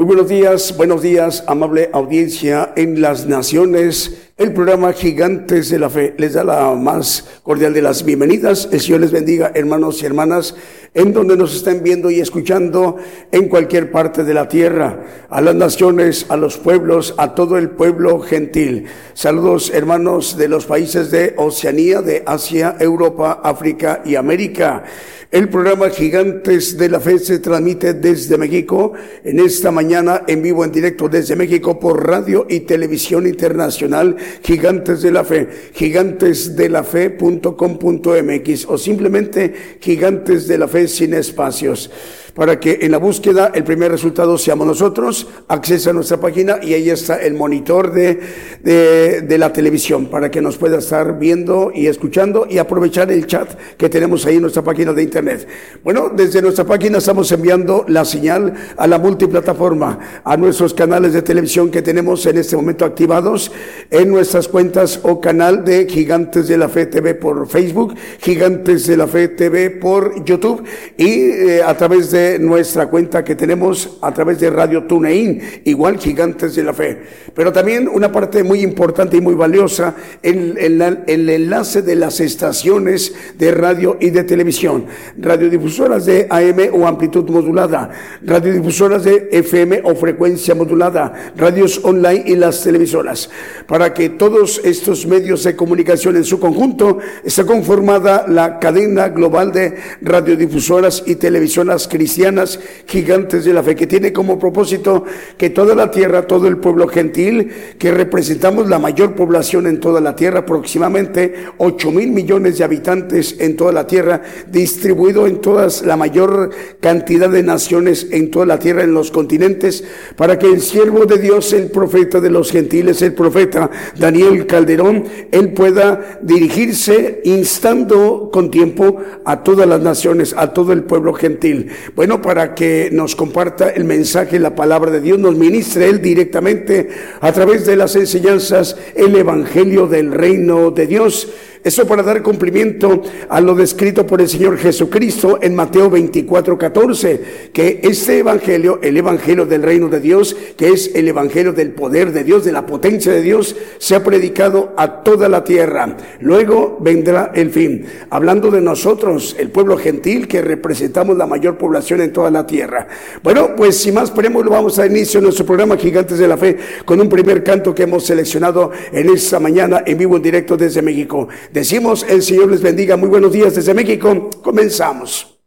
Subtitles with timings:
[0.00, 4.30] Muy buenos días, buenos días, amable audiencia en las naciones.
[4.38, 8.66] El programa Gigantes de la Fe les da la más cordial de las bienvenidas.
[8.72, 10.54] El Señor les bendiga, hermanos y hermanas,
[10.94, 12.96] en donde nos estén viendo y escuchando
[13.30, 17.70] en cualquier parte de la tierra, a las naciones, a los pueblos, a todo el
[17.70, 18.86] pueblo gentil.
[19.14, 24.84] Saludos, hermanos de los países de Oceanía, de Asia, Europa, África y América.
[25.30, 30.64] El programa Gigantes de la Fe se transmite desde México en esta mañana en vivo
[30.64, 38.76] en directo desde México por radio y televisión internacional Gigantes de la Fe, gigantesdelafe.com.mx o
[38.76, 41.90] simplemente Gigantes de la Fe sin espacios
[42.34, 46.74] para que en la búsqueda el primer resultado seamos nosotros, accesa a nuestra página y
[46.74, 48.20] ahí está el monitor de,
[48.62, 53.48] de, la televisión para que nos pueda estar viendo y escuchando y aprovechar el chat
[53.76, 55.48] que tenemos ahí en nuestra página de internet.
[55.82, 61.22] Bueno, desde nuestra página estamos enviando la señal a la multiplataforma, a nuestros canales de
[61.22, 63.50] televisión que tenemos en este momento activados
[63.90, 68.96] en nuestras cuentas o canal de Gigantes de la Fe TV por Facebook, Gigantes de
[68.96, 70.64] la Fe TV por YouTube
[70.96, 75.98] y eh, a través de nuestra cuenta que tenemos a través de Radio TuneIn, igual
[75.98, 77.02] Gigantes de la Fe.
[77.34, 83.14] Pero también una parte muy importante y muy valiosa, el, el, enlace de las estaciones
[83.38, 84.86] de radio y de televisión,
[85.18, 87.90] radiodifusoras de AM o amplitud modulada,
[88.22, 93.30] radiodifusoras de FM o frecuencia modulada, radios online y las televisoras,
[93.66, 99.52] para que todos estos medios de comunicación en su conjunto esté conformada la cadena global
[99.52, 105.04] de radiodifusoras y televisoras cristianas cristianas gigantes de la fe, que tiene como propósito
[105.38, 110.00] que toda la tierra, todo el pueblo gentil, que representamos la mayor población en toda
[110.00, 115.82] la tierra, aproximadamente 8 mil millones de habitantes en toda la tierra, distribuido en todas
[115.82, 116.50] la mayor
[116.80, 119.84] cantidad de naciones en toda la tierra, en los continentes,
[120.16, 125.04] para que el siervo de Dios, el profeta de los gentiles, el profeta Daniel Calderón,
[125.30, 131.70] él pueda dirigirse instando con tiempo a todas las naciones, a todo el pueblo gentil.
[132.00, 136.88] Bueno, para que nos comparta el mensaje, la palabra de Dios, nos ministre Él directamente
[137.20, 141.28] a través de las enseñanzas, el Evangelio del Reino de Dios
[141.62, 147.20] eso para dar cumplimiento a lo descrito por el Señor Jesucristo en Mateo 24, 14,
[147.52, 152.12] que este evangelio, el evangelio del reino de Dios, que es el evangelio del poder
[152.12, 155.96] de Dios, de la potencia de Dios, se ha predicado a toda la tierra.
[156.20, 157.84] Luego vendrá el fin.
[158.08, 162.88] Hablando de nosotros, el pueblo gentil que representamos la mayor población en toda la tierra.
[163.22, 167.00] Bueno, pues sin más preámbulo, vamos a inicio nuestro programa Gigantes de la Fe con
[167.00, 171.28] un primer canto que hemos seleccionado en esta mañana en vivo en directo desde México.
[171.52, 172.96] Decimos, el Señor les bendiga.
[172.96, 174.30] Muy buenos días desde México.
[174.42, 175.39] Comenzamos.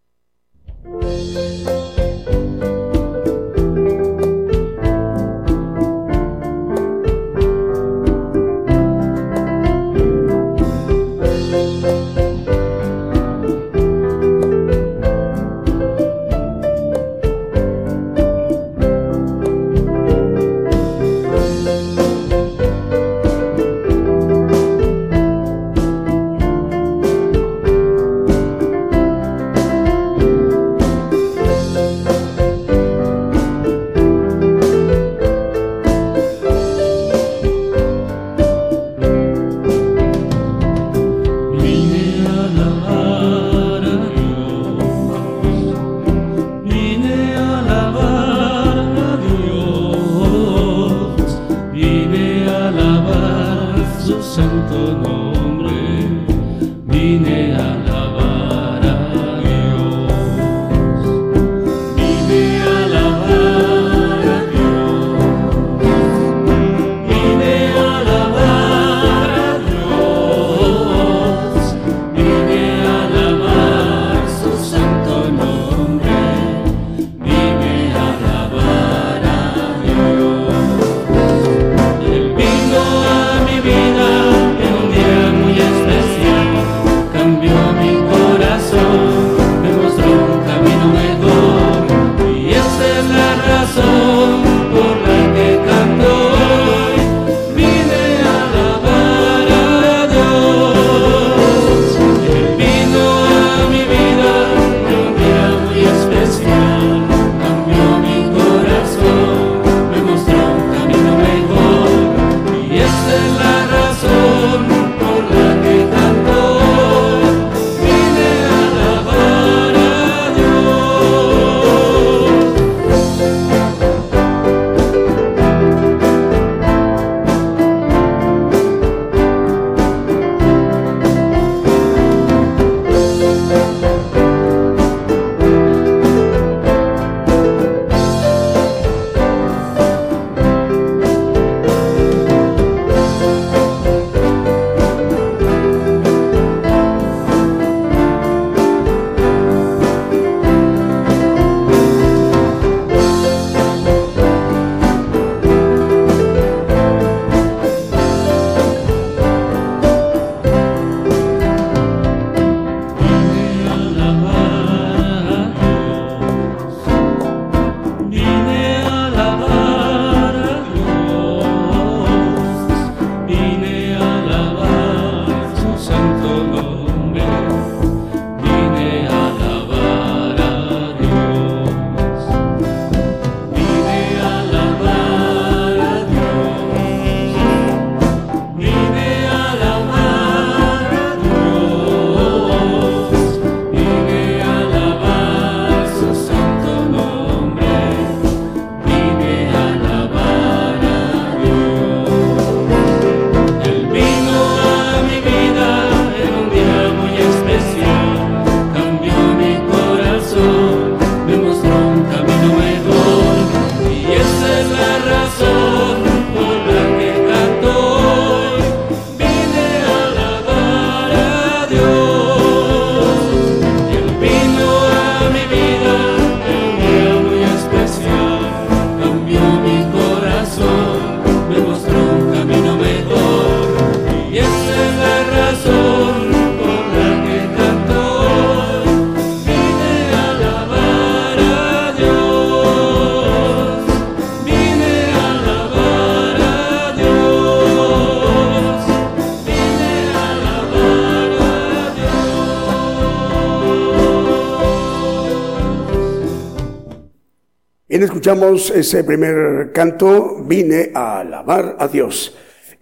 [258.73, 262.35] Ese primer canto, vine a alabar a Dios.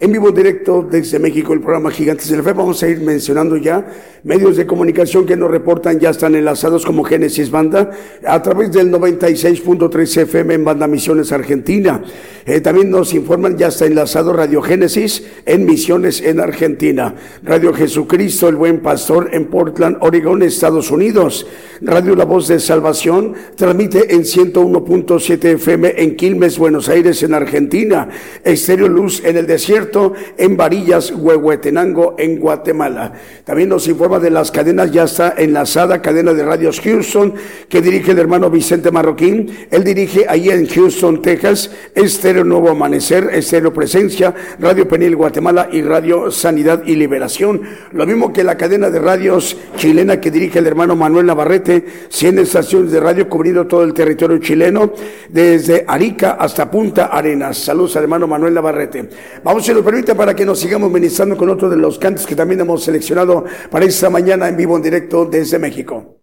[0.04, 2.54] En vivo directo desde México, el programa Gigantes de la Fe.
[2.54, 3.86] Vamos a ir mencionando ya
[4.24, 7.92] medios de comunicación que nos reportan, ya están enlazados como Génesis Banda
[8.26, 12.04] a través del 96.3 FM en Banda Misiones Argentina.
[12.48, 17.14] Eh, también nos informan, ya está enlazado Radio Génesis en Misiones en Argentina.
[17.44, 21.46] Radio Jesucristo, el Buen Pastor en Portland, Oregón, Estados Unidos.
[21.80, 28.10] Radio La Voz de Salvación transmite en 101.7 FM en Quilmes, Buenos Aires, en Argentina.
[28.44, 29.91] Estéreo Luz en el desierto
[30.38, 33.14] en Varillas, Huehuetenango, en Guatemala.
[33.44, 37.34] También nos informa de las cadenas, ya está enlazada, cadena de radios Houston,
[37.70, 39.68] que dirige el hermano Vicente Marroquín.
[39.70, 45.82] Él dirige ahí en Houston, Texas, Estéreo Nuevo Amanecer, Estéreo Presencia, Radio Penil Guatemala y
[45.82, 47.62] Radio Sanidad y Liberación.
[47.92, 52.40] Lo mismo que la cadena de radios chilena que dirige el hermano Manuel Navarrete, 100
[52.40, 54.94] estaciones de radio cubriendo todo el territorio chileno,
[55.30, 57.58] desde Arica hasta Punta Arenas.
[57.58, 59.10] Saludos al hermano Manuel Navarrete.
[59.44, 62.62] Vamos a permite, para que nos sigamos ministrando con otro de los cantos que también
[62.62, 66.21] hemos seleccionado para esta mañana en vivo en directo desde México.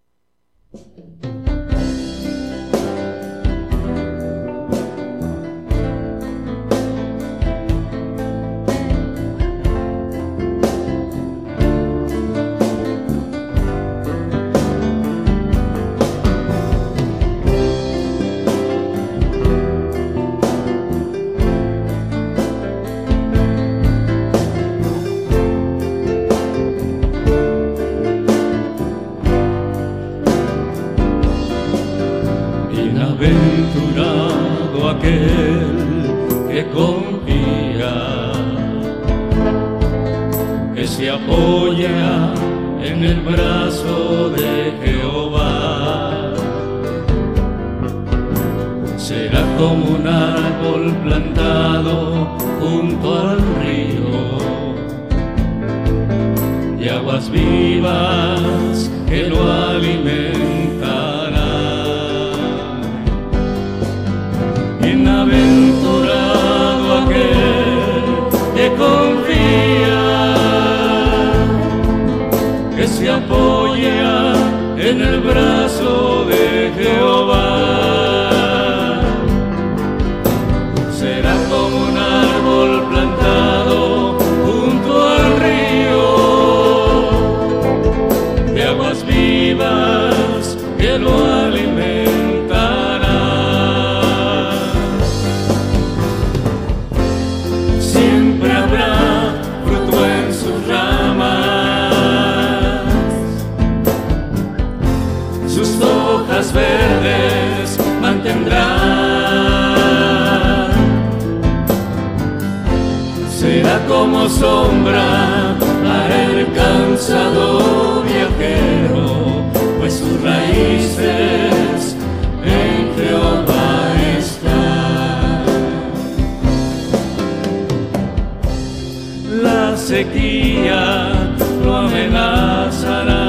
[129.89, 131.33] sequía
[131.65, 133.28] lo amenazará.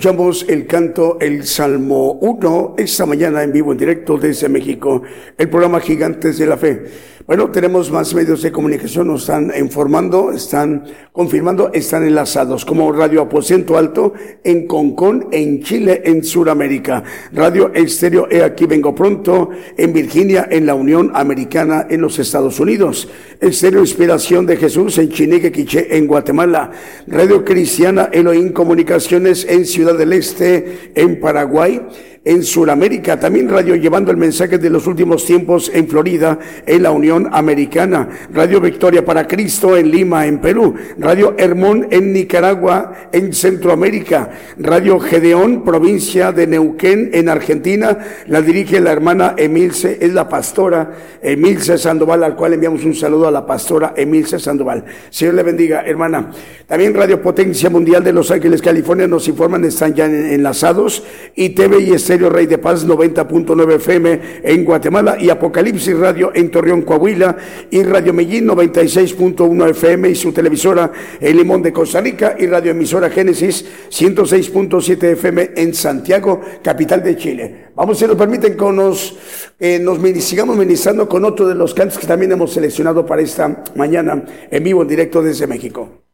[0.00, 5.02] Escuchamos el canto, el Salmo 1, esta mañana en vivo, en directo desde México,
[5.36, 6.86] el programa Gigantes de la Fe.
[7.30, 10.82] Bueno, tenemos más medios de comunicación, nos están informando, están
[11.12, 17.04] confirmando, están enlazados, como Radio Aposento Alto en Concón, en Chile, en Sudamérica.
[17.32, 22.58] Radio Estéreo, he aquí vengo pronto, en Virginia, en la Unión Americana, en los Estados
[22.58, 23.08] Unidos.
[23.40, 26.72] Estéreo Inspiración de Jesús en Chinique, Quiché, en Guatemala.
[27.06, 31.80] Radio Cristiana Elohim Comunicaciones en Ciudad del Este, en Paraguay
[32.24, 32.99] en Sudamérica.
[33.02, 38.08] También Radio Llevando el Mensaje de los Últimos Tiempos en Florida, en la Unión Americana.
[38.32, 40.74] Radio Victoria para Cristo en Lima, en Perú.
[40.98, 44.30] Radio Hermón en Nicaragua, en Centroamérica.
[44.58, 47.98] Radio Gedeón, provincia de Neuquén, en Argentina.
[48.26, 50.92] La dirige la hermana Emilce, es la pastora
[51.22, 54.84] Emilce Sandoval, al cual enviamos un saludo a la pastora Emilce Sandoval.
[55.08, 56.30] Señor le bendiga, hermana.
[56.66, 61.02] También Radio Potencia Mundial de Los Ángeles, California, nos informan, están ya enlazados.
[61.34, 66.50] Y TV y Estéreo Rey de Paz 90.9 FM en Guatemala y Apocalipsis Radio en
[66.50, 67.36] Torreón, Coahuila
[67.70, 72.72] y Radio Medellín 96.1 FM y su televisora El Limón de Costa Rica y Radio
[72.72, 77.64] Emisora Génesis 106.7 FM en Santiago, capital de Chile.
[77.74, 79.16] Vamos, si nos permiten, con nos,
[79.58, 83.64] eh, nos sigamos ministrando con otro de los cantos que también hemos seleccionado para esta
[83.74, 86.09] mañana en vivo, en directo desde México.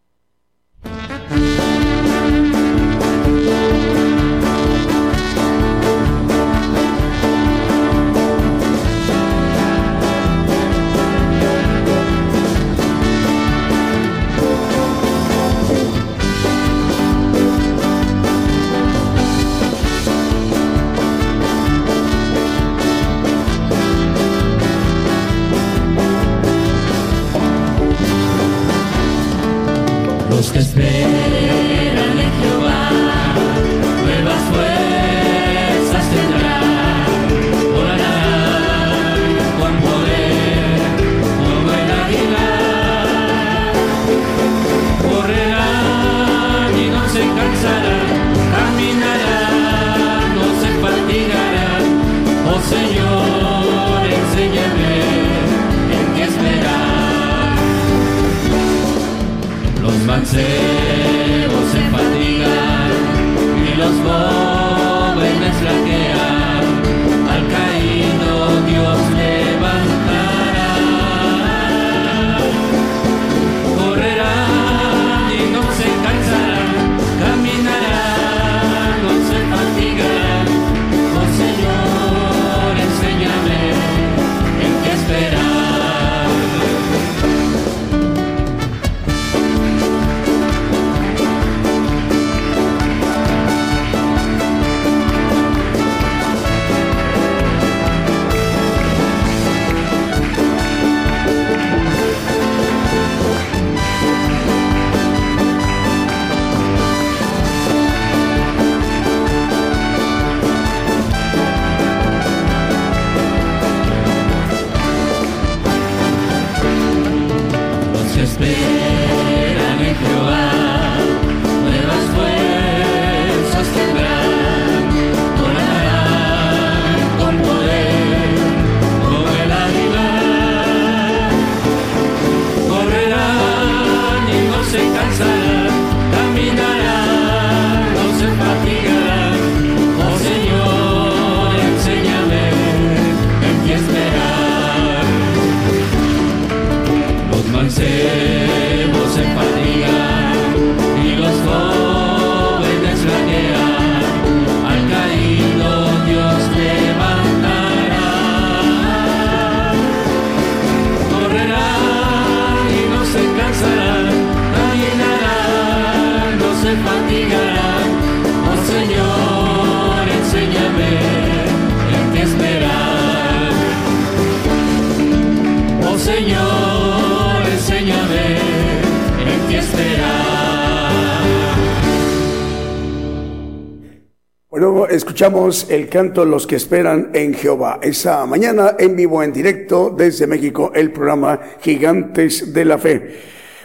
[185.26, 187.80] Escuchamos el canto Los que esperan en Jehová.
[187.82, 193.16] Esa mañana en vivo, en directo desde México, el programa Gigantes de la Fe.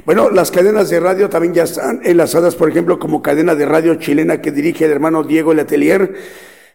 [0.04, 3.94] Bueno, las cadenas de radio también ya están enlazadas, por ejemplo, como cadena de radio
[3.94, 6.16] chilena que dirige el hermano Diego Letelier.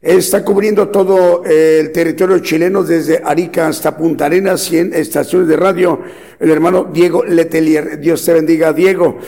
[0.00, 6.00] Está cubriendo todo el territorio chileno desde Arica hasta Punta Arenas, 100 estaciones de radio.
[6.38, 7.98] El hermano Diego Letelier.
[7.98, 9.18] Dios te bendiga, Diego.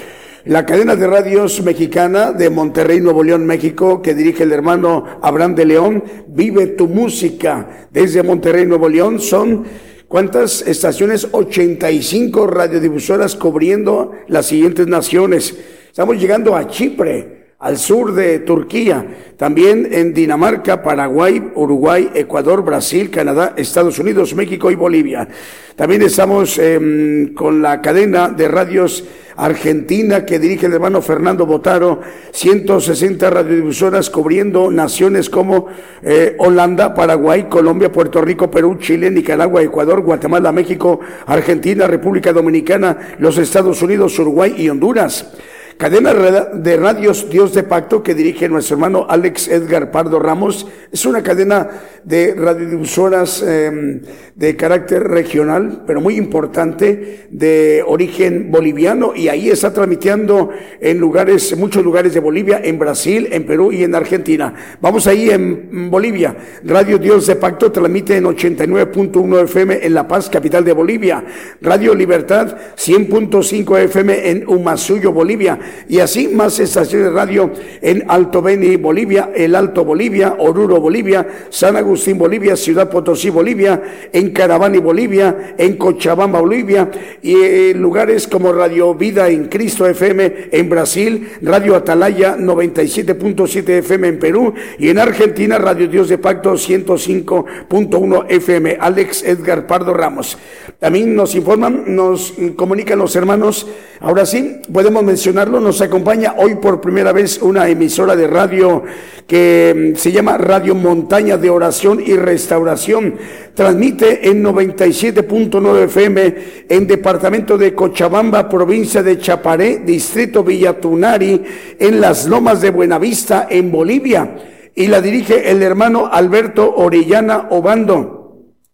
[0.45, 5.55] La cadena de radios mexicana de Monterrey, Nuevo León, México, que dirige el hermano Abraham
[5.55, 7.89] de León, Vive tu música.
[7.91, 9.65] Desde Monterrey, Nuevo León, son
[10.09, 11.29] ¿Cuántas estaciones?
[11.33, 15.55] 85 radiodifusoras cubriendo las siguientes naciones.
[15.87, 23.11] Estamos llegando a Chipre, al sur de Turquía, también en Dinamarca, Paraguay, Uruguay, Ecuador, Brasil,
[23.11, 25.27] Canadá, Estados Unidos, México y Bolivia.
[25.75, 29.05] También estamos em, con la cadena de radios
[29.39, 35.67] argentina que dirige el hermano Fernando Botaro, 160 radiodifusoras cubriendo naciones como
[36.03, 43.17] eh, Holanda, Paraguay, Colombia, Puerto Rico, Perú, Chile, Nicaragua, Ecuador, Guatemala, México, Argentina, República Dominicana,
[43.19, 45.33] los Estados Unidos, Uruguay y Honduras.
[45.79, 50.67] Cadena de radios Dios de Pacto que dirige nuestro hermano Alex Edgar Pardo Ramos.
[50.91, 51.71] Es una cadena
[52.03, 54.01] de radiodifusoras em,
[54.35, 61.57] de carácter regional, pero muy importante, de origen boliviano y ahí está transmitiendo en lugares,
[61.57, 64.53] muchos lugares de Bolivia, en Brasil, en Perú y en Argentina.
[64.81, 66.37] Vamos ahí en Bolivia.
[66.65, 71.25] Radio Dios de Pacto transmite en 89.1 FM en La Paz, capital de Bolivia.
[71.61, 75.57] Radio Libertad 100.5 FM en Humasuyo, Bolivia
[75.89, 77.51] y así más estaciones de radio
[77.81, 83.83] en Alto Beni, Bolivia, El Alto Bolivia, Oruro, Bolivia, San Agustín, Bolivia, Ciudad Potosí, Bolivia,
[84.13, 86.91] en Caravani, Bolivia, en Cochabamba, Bolivia
[87.23, 94.09] y en lugares como Radio Vida en Cristo FM en Brasil, Radio Atalaya 97.7 FM
[94.09, 98.79] en Perú y en Argentina Radio Dios de Pacto 105.1 FM.
[98.81, 100.39] Alex Edgar Pardo Ramos.
[100.79, 103.67] También nos informan, nos comunican los hermanos.
[104.01, 108.83] Ahora sí, podemos mencionarlo nos acompaña hoy por primera vez una emisora de radio
[109.27, 113.15] que mm, se llama Radio Montaña de Oración y Restauración.
[113.55, 116.35] Transmite en 97.9 FM
[116.69, 121.43] en departamento de Cochabamba, provincia de Chaparé, distrito Villatunari,
[121.79, 124.37] en las lomas de Buenavista, en Bolivia.
[124.75, 128.18] Y la dirige el hermano Alberto Orellana Obando.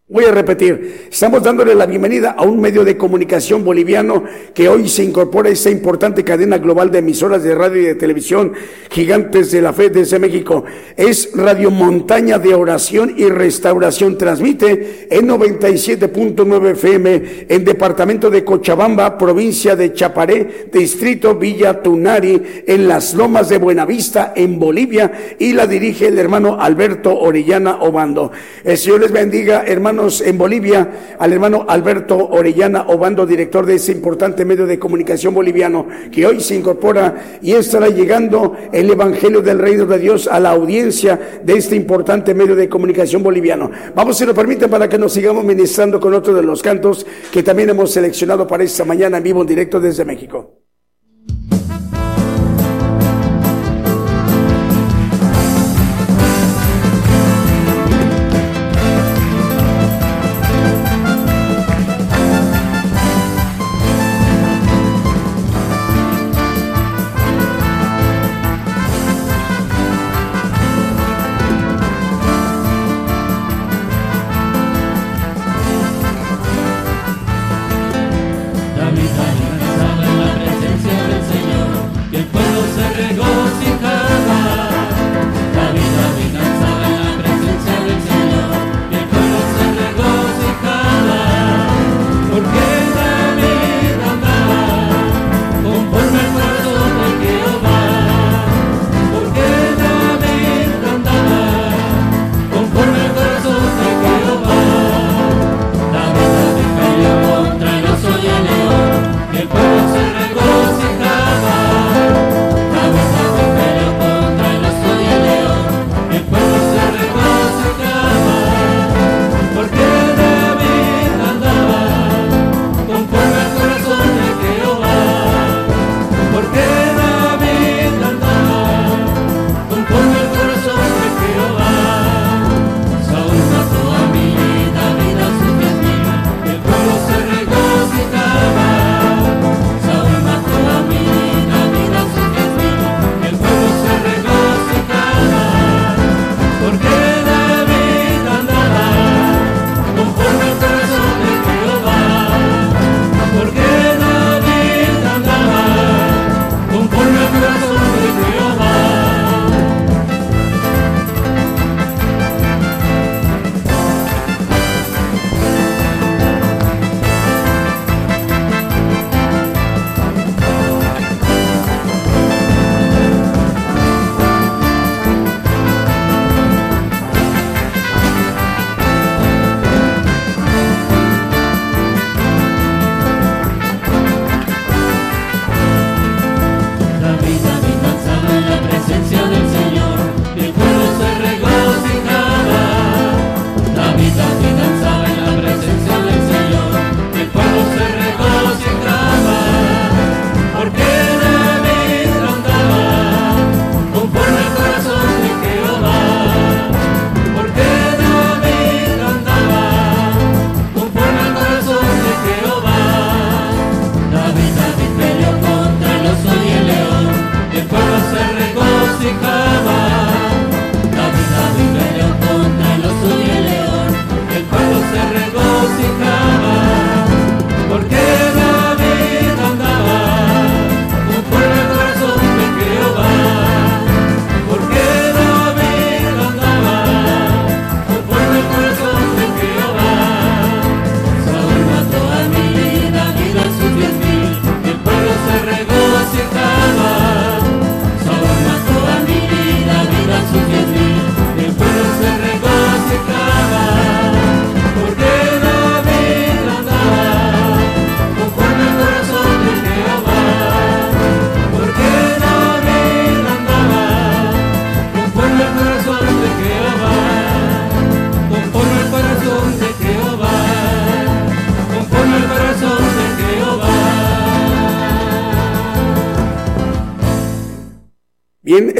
[0.06, 4.86] Voy a repetir, estamos dándole la bienvenida a un medio de comunicación boliviano que hoy
[4.86, 8.52] se incorpora a esta importante cadena global de emisoras de radio y de televisión
[8.90, 10.62] gigantes de la fe desde México.
[10.94, 14.18] Es Radio Montaña de Oración y Restauración.
[14.18, 22.86] Transmite en 97.9 FM en departamento de Cochabamba, provincia de Chaparé, distrito Villa Tunari, en
[22.86, 28.32] las lomas de Buenavista, en Bolivia, y la dirige el hermano Alberto Orellana Obando.
[28.62, 29.93] El Señor les bendiga, hermano
[30.24, 35.86] en Bolivia, al hermano Alberto Orellana Obando, director de ese importante medio de comunicación boliviano,
[36.10, 40.50] que hoy se incorpora y estará llegando el Evangelio del Reino de Dios a la
[40.50, 43.70] audiencia de este importante medio de comunicación boliviano.
[43.94, 47.42] Vamos, si lo permiten, para que nos sigamos ministrando con otro de los cantos que
[47.42, 50.63] también hemos seleccionado para esta mañana en vivo en directo desde México.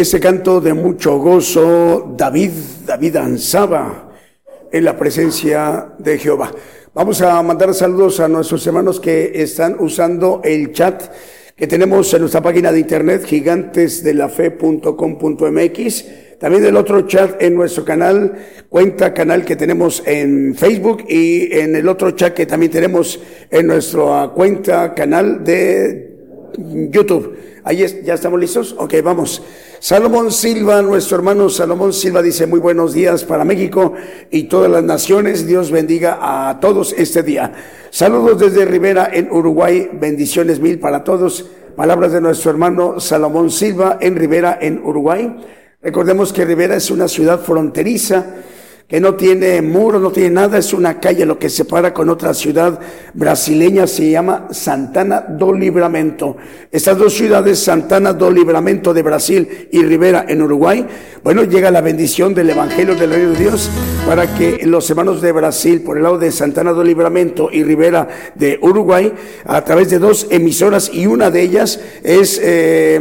[0.05, 2.51] Ese canto de mucho gozo, David,
[2.85, 4.11] David ansaba
[4.71, 6.53] en la presencia de Jehová.
[6.93, 11.05] Vamos a mandar saludos a nuestros hermanos que están usando el chat
[11.57, 16.05] que tenemos en nuestra página de internet gigantesdelafe.com.mx.
[16.39, 18.35] También el otro chat en nuestro canal,
[18.69, 23.19] cuenta canal que tenemos en Facebook y en el otro chat que también tenemos
[23.51, 26.15] en nuestra cuenta canal de
[26.91, 27.39] YouTube.
[27.65, 28.77] Ahí es, ya estamos listos.
[28.79, 29.43] Ok, vamos.
[29.85, 33.93] Salomón Silva, nuestro hermano Salomón Silva dice muy buenos días para México
[34.31, 35.47] y todas las naciones.
[35.47, 37.53] Dios bendiga a todos este día.
[37.91, 39.91] Saludos desde Rivera en Uruguay.
[39.93, 41.51] Bendiciones mil para todos.
[41.77, 45.37] Palabras de nuestro hermano Salomón Silva en Rivera en Uruguay.
[45.83, 48.25] Recordemos que Rivera es una ciudad fronteriza
[48.89, 52.35] que no tiene muro, no tiene nada, es una calle lo que separa con otra
[52.35, 52.79] ciudad
[53.15, 56.37] brasileña, se llama Santana do Libramento.
[56.71, 60.87] Estas dos ciudades, Santana do Libramento de Brasil y Rivera en Uruguay,
[61.23, 63.71] bueno, llega la bendición del Evangelio del Reino de Dios
[64.07, 68.07] para que los hermanos de Brasil, por el lado de Santana do Libramento y Rivera
[68.35, 69.15] de Uruguay,
[69.47, 73.01] a través de dos emisoras y una de ellas es eh,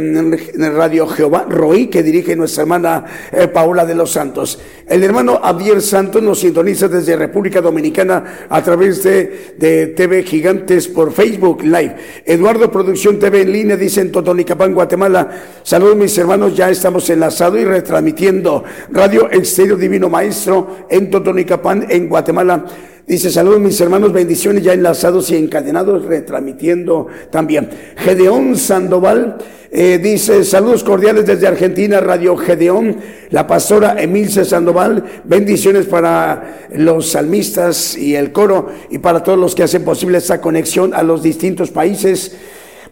[0.74, 4.58] Radio Jehová Roí, que dirige nuestra hermana eh, Paula de los Santos.
[4.86, 5.40] El hermano
[5.74, 11.64] Javier Santos nos sintoniza desde República Dominicana a través de, de TV Gigantes por Facebook
[11.64, 11.96] Live.
[12.24, 15.30] Eduardo Producción TV en línea dice en Totonicapán, Guatemala.
[15.64, 22.08] Saludos mis hermanos, ya estamos enlazados y retransmitiendo Radio Exterior Divino Maestro en Totonicapán, en
[22.08, 22.66] Guatemala.
[23.06, 27.68] Dice, saludos mis hermanos, bendiciones ya enlazados y encadenados, retransmitiendo también.
[27.96, 29.36] Gedeón Sandoval
[29.70, 32.96] eh, dice, saludos cordiales desde Argentina, Radio Gedeón,
[33.28, 39.54] la pastora Emilce Sandoval, bendiciones para los salmistas y el coro y para todos los
[39.54, 42.34] que hacen posible esta conexión a los distintos países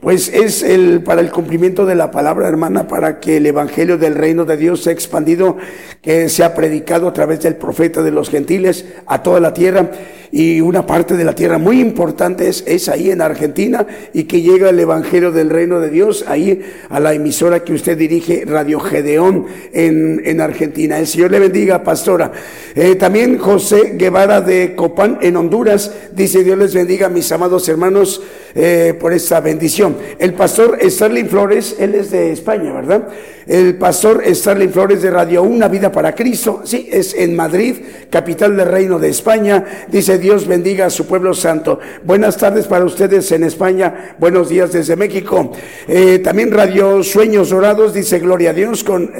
[0.02, 4.16] pues es el para el cumplimiento de la palabra, hermana, para que el evangelio del
[4.16, 5.56] reino de Dios sea expandido,
[6.02, 9.92] que sea predicado a través del profeta de los gentiles a toda la tierra
[10.32, 14.40] y una parte de la tierra muy importante es, es ahí en Argentina y que
[14.40, 18.80] llega el Evangelio del Reino de Dios ahí a la emisora que usted dirige, Radio
[18.80, 20.98] Gedeón en, en Argentina.
[20.98, 22.32] El Señor le bendiga, pastora.
[22.74, 28.22] Eh, también José Guevara de Copán en Honduras dice Dios les bendiga, mis amados hermanos,
[28.54, 29.96] eh, por esta bendición.
[30.18, 33.08] El pastor Starling Flores, él es de España, ¿verdad?
[33.46, 37.76] El pastor Starling Flores de Radio Una Vida para Cristo, sí, es en Madrid,
[38.10, 39.86] capital del Reino de España.
[39.88, 41.80] Dice Dios bendiga a su pueblo santo.
[42.04, 45.52] Buenas tardes para ustedes en España, buenos días desde México.
[45.88, 49.10] Eh, también Radio Sueños Dorados, dice Gloria a Dios con...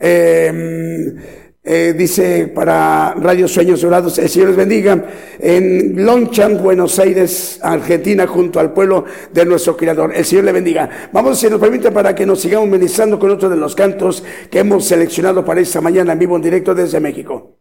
[0.00, 5.04] Eh, eh, dice para Radio Sueños Dorados, el Señor les bendiga,
[5.38, 10.12] en Lonchan, Buenos Aires, Argentina, junto al pueblo de nuestro Creador.
[10.14, 10.88] El Señor le bendiga.
[11.12, 14.60] Vamos, si nos permite, para que nos sigamos ministrando con otro de los cantos que
[14.60, 17.58] hemos seleccionado para esta mañana en vivo en directo desde México.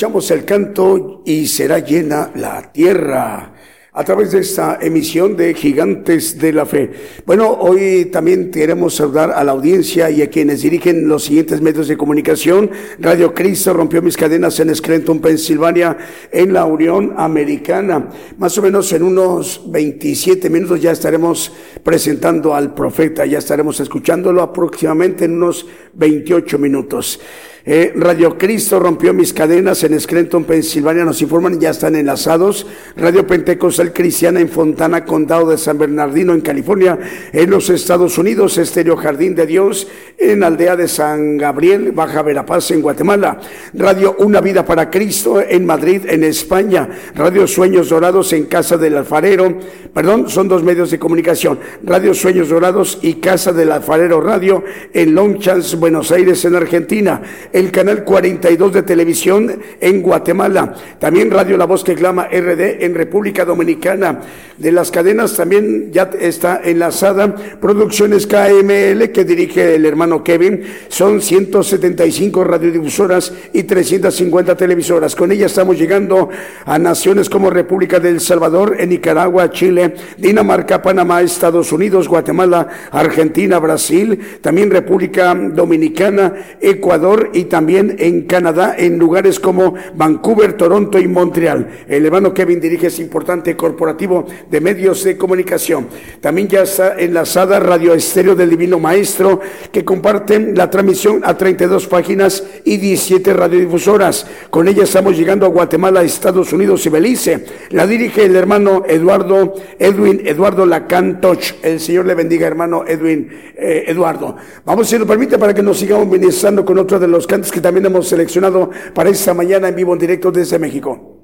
[0.00, 3.52] Escuchamos el canto y será llena la tierra
[3.92, 6.90] a través de esta emisión de Gigantes de la Fe.
[7.26, 11.88] Bueno, hoy también queremos saludar a la audiencia y a quienes dirigen los siguientes medios
[11.88, 12.70] de comunicación.
[13.00, 15.98] Radio Cristo rompió mis cadenas en Scranton, Pensilvania,
[16.30, 18.08] en la Unión Americana.
[18.38, 24.40] Más o menos en unos 27 minutos ya estaremos presentando al profeta, ya estaremos escuchándolo
[24.40, 27.20] aproximadamente en unos 28 minutos.
[27.64, 32.66] Eh, Radio Cristo rompió mis cadenas en Scranton, Pensilvania, nos informan, ya están enlazados.
[32.96, 36.98] Radio Pentecostal Cristiana en Fontana, Condado de San Bernardino, en California,
[37.32, 39.88] en los Estados Unidos, Estéreo Jardín de Dios,
[40.20, 43.40] en Aldea de San Gabriel, Baja Verapaz, en Guatemala.
[43.74, 46.88] Radio Una Vida para Cristo en Madrid, en España.
[47.14, 49.58] Radio Sueños Dorados en Casa del Alfarero,
[49.94, 51.58] perdón, son dos medios de comunicación.
[51.82, 57.70] Radio Sueños Dorados y Casa del Alfarero Radio en Longchamps, Buenos Aires, en Argentina el
[57.70, 63.44] canal 42 de televisión en Guatemala, también Radio La Voz que clama RD en República
[63.44, 64.20] Dominicana.
[64.58, 70.62] De las cadenas también ya está enlazada Producciones KML que dirige el hermano Kevin.
[70.88, 75.14] Son 175 radiodifusoras y 350 televisoras.
[75.14, 76.28] Con ella estamos llegando
[76.64, 83.58] a naciones como República del Salvador, en Nicaragua, Chile, Dinamarca, Panamá, Estados Unidos, Guatemala, Argentina,
[83.58, 91.08] Brasil, también República Dominicana, Ecuador y también en Canadá, en lugares como Vancouver, Toronto y
[91.08, 91.68] Montreal.
[91.88, 95.88] El hermano Kevin dirige ese importante corporativo de medios de comunicación.
[96.20, 99.40] También ya está enlazada Radio Estéreo del Divino Maestro,
[99.72, 104.26] que comparten la transmisión a 32 páginas y 17 radiodifusoras.
[104.48, 107.44] Con ella estamos llegando a Guatemala, Estados Unidos y Belice.
[107.68, 111.56] La dirige el hermano Eduardo, Edwin Eduardo Lacantoch.
[111.62, 114.36] El Señor le bendiga, hermano Edwin eh, Eduardo.
[114.64, 117.60] Vamos, si nos permite, para que nos sigamos ministrando con otro de los cantos que
[117.60, 121.19] también hemos seleccionado para esta mañana en vivo en directo desde México.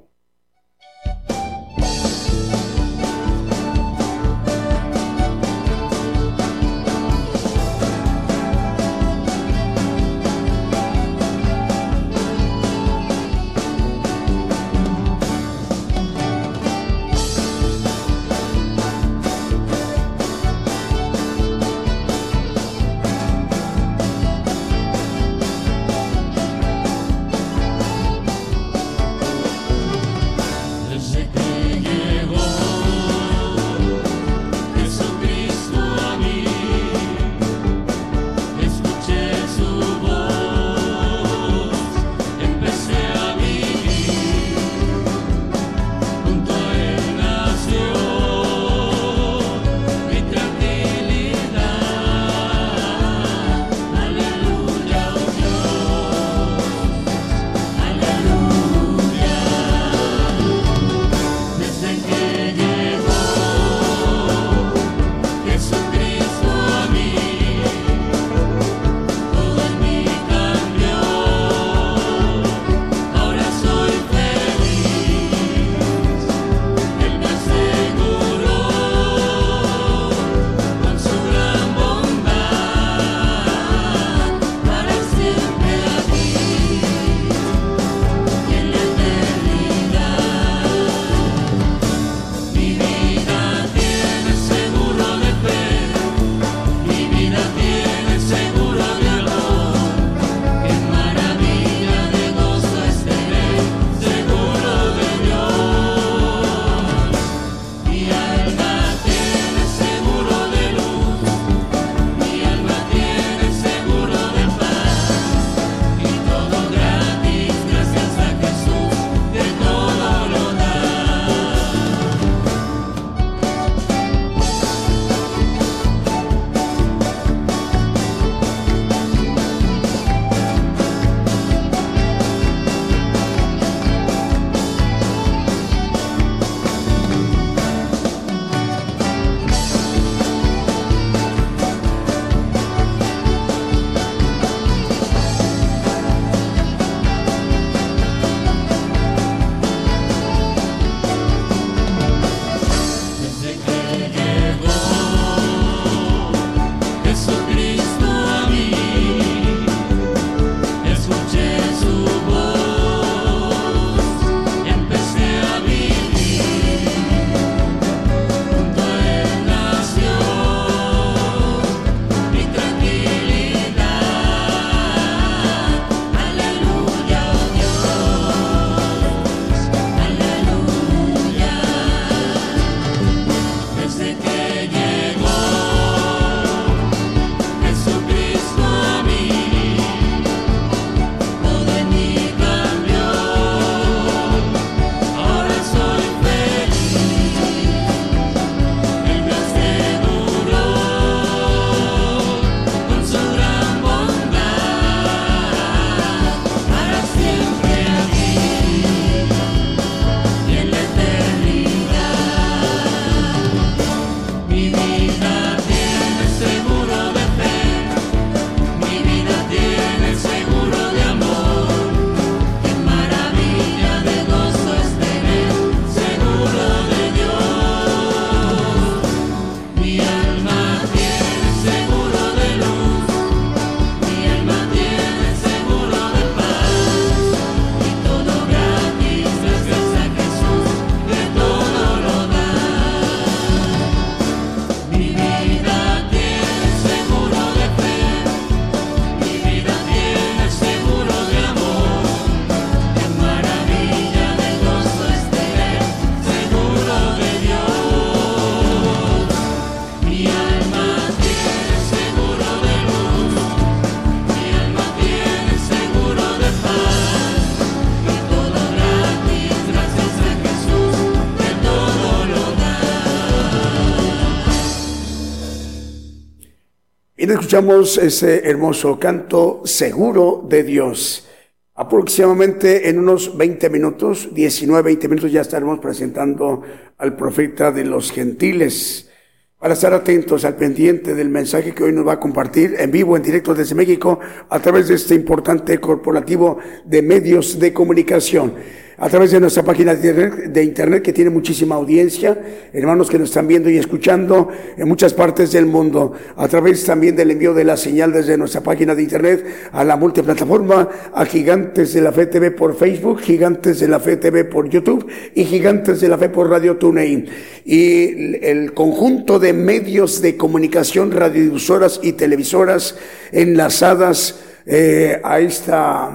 [277.47, 281.29] Escuchamos ese hermoso canto seguro de Dios.
[281.75, 286.61] Aproximadamente en unos 20 minutos, 19, 20 minutos ya estaremos presentando
[286.97, 289.09] al profeta de los gentiles
[289.57, 293.15] para estar atentos al pendiente del mensaje que hoy nos va a compartir en vivo,
[293.15, 294.19] en directo desde México,
[294.49, 298.55] a través de este importante corporativo de medios de comunicación
[298.99, 302.37] a través de nuestra página de internet que tiene muchísima audiencia,
[302.73, 307.15] hermanos que nos están viendo y escuchando en muchas partes del mundo, a través también
[307.15, 311.93] del envío de la señal desde nuestra página de internet a la multiplataforma, a Gigantes
[311.93, 316.01] de la Fe TV por Facebook, Gigantes de la Fe TV por YouTube y Gigantes
[316.01, 317.27] de la Fe por Radio TuneIn.
[317.65, 322.97] Y el conjunto de medios de comunicación, radiodifusoras y televisoras
[323.31, 326.11] enlazadas eh, a esta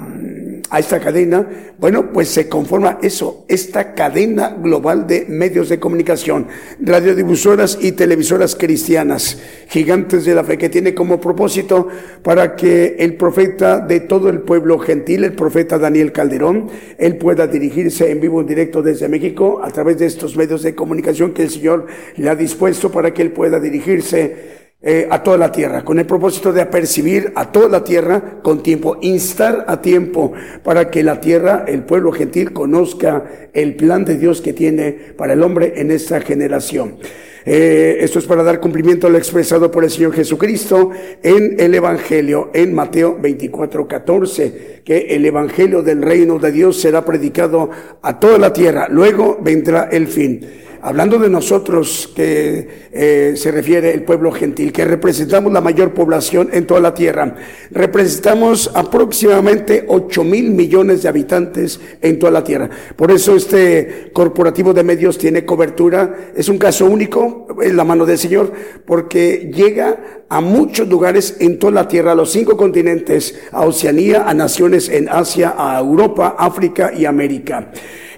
[0.72, 1.46] a esta cadena,
[1.78, 6.46] bueno, pues se conforma eso, esta cadena global de medios de comunicación,
[6.80, 11.88] radiodifusoras y televisoras cristianas, gigantes de la fe, que tiene como propósito
[12.22, 17.46] para que el profeta de todo el pueblo gentil, el profeta Daniel Calderón, él pueda
[17.46, 21.42] dirigirse en vivo en directo desde México a través de estos medios de comunicación que
[21.42, 25.85] el Señor le ha dispuesto para que él pueda dirigirse eh, a toda la tierra,
[25.85, 30.33] con el propósito de apercibir a toda la tierra con tiempo, instar a tiempo
[30.64, 35.35] para que la tierra, el pueblo gentil, conozca el plan de Dios que tiene para
[35.35, 36.97] el hombre en esta generación.
[37.45, 40.91] Eh, esto es para dar cumplimiento a lo expresado por el Señor Jesucristo
[41.22, 47.05] en el Evangelio, en Mateo 24, 14, que el Evangelio del reino de Dios será
[47.05, 47.70] predicado
[48.03, 50.41] a toda la tierra, luego vendrá el fin
[50.83, 56.51] hablando de nosotros que eh, se refiere el pueblo gentil, que representamos la mayor población
[56.53, 57.37] en toda la tierra.
[57.70, 62.68] Representamos aproximadamente 8 mil millones de habitantes en toda la tierra.
[62.97, 66.33] Por eso este corporativo de medios tiene cobertura.
[66.35, 68.53] Es un caso único en la mano del Señor,
[68.85, 74.28] porque llega a muchos lugares en toda la tierra, a los cinco continentes, a Oceanía,
[74.28, 77.70] a naciones en Asia, a Europa, África y América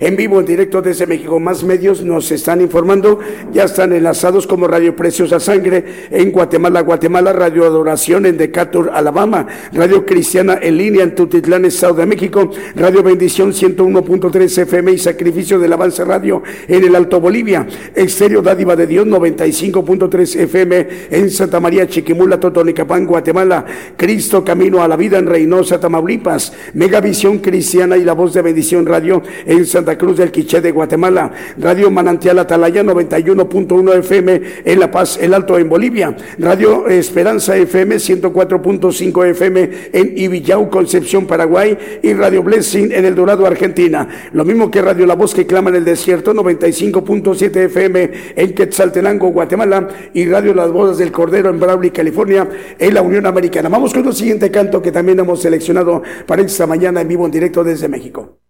[0.04, 1.40] en vivo, en directo desde México.
[1.40, 3.20] Más medios nos están informando,
[3.52, 9.46] ya están enlazados como Radio Preciosa Sangre en Guatemala, Guatemala, Radio Adoración en Decatur, Alabama,
[9.72, 15.58] Radio Cristiana en línea en Tutitlán, Estado de México, Radio Bendición 101.3 FM y Sacrificio
[15.58, 21.60] del Avance Radio en el Alto Bolivia, Exterior Dádiva de Dios 95.3 FM en Santa
[21.60, 23.64] María, Chiquimula, Totonicapán, Guatemala,
[23.96, 28.84] Cristo Camino a la Vida en Reynosa, Tamaulipas, Megavisión Cristiana y La Voz de Bendición
[28.84, 34.90] Radio en Santa Cruz del Quiché de Guatemala, Radio Manantial Atalaya 91.1 FM en La
[34.90, 42.12] Paz, El Alto en Bolivia, Radio Esperanza FM 104.5 FM en Ibillau, Concepción, Paraguay y
[42.14, 44.08] Radio Blessing en El Dorado, Argentina.
[44.32, 49.28] Lo mismo que Radio La Voz que clama en el desierto 95.7 FM en Quetzaltenango,
[49.28, 53.68] Guatemala y Radio Las Bodas del Cordero en Brawley, California en la Unión Americana.
[53.68, 57.32] Vamos con el siguiente canto que también hemos seleccionado para esta mañana en vivo en
[57.32, 58.43] directo desde México.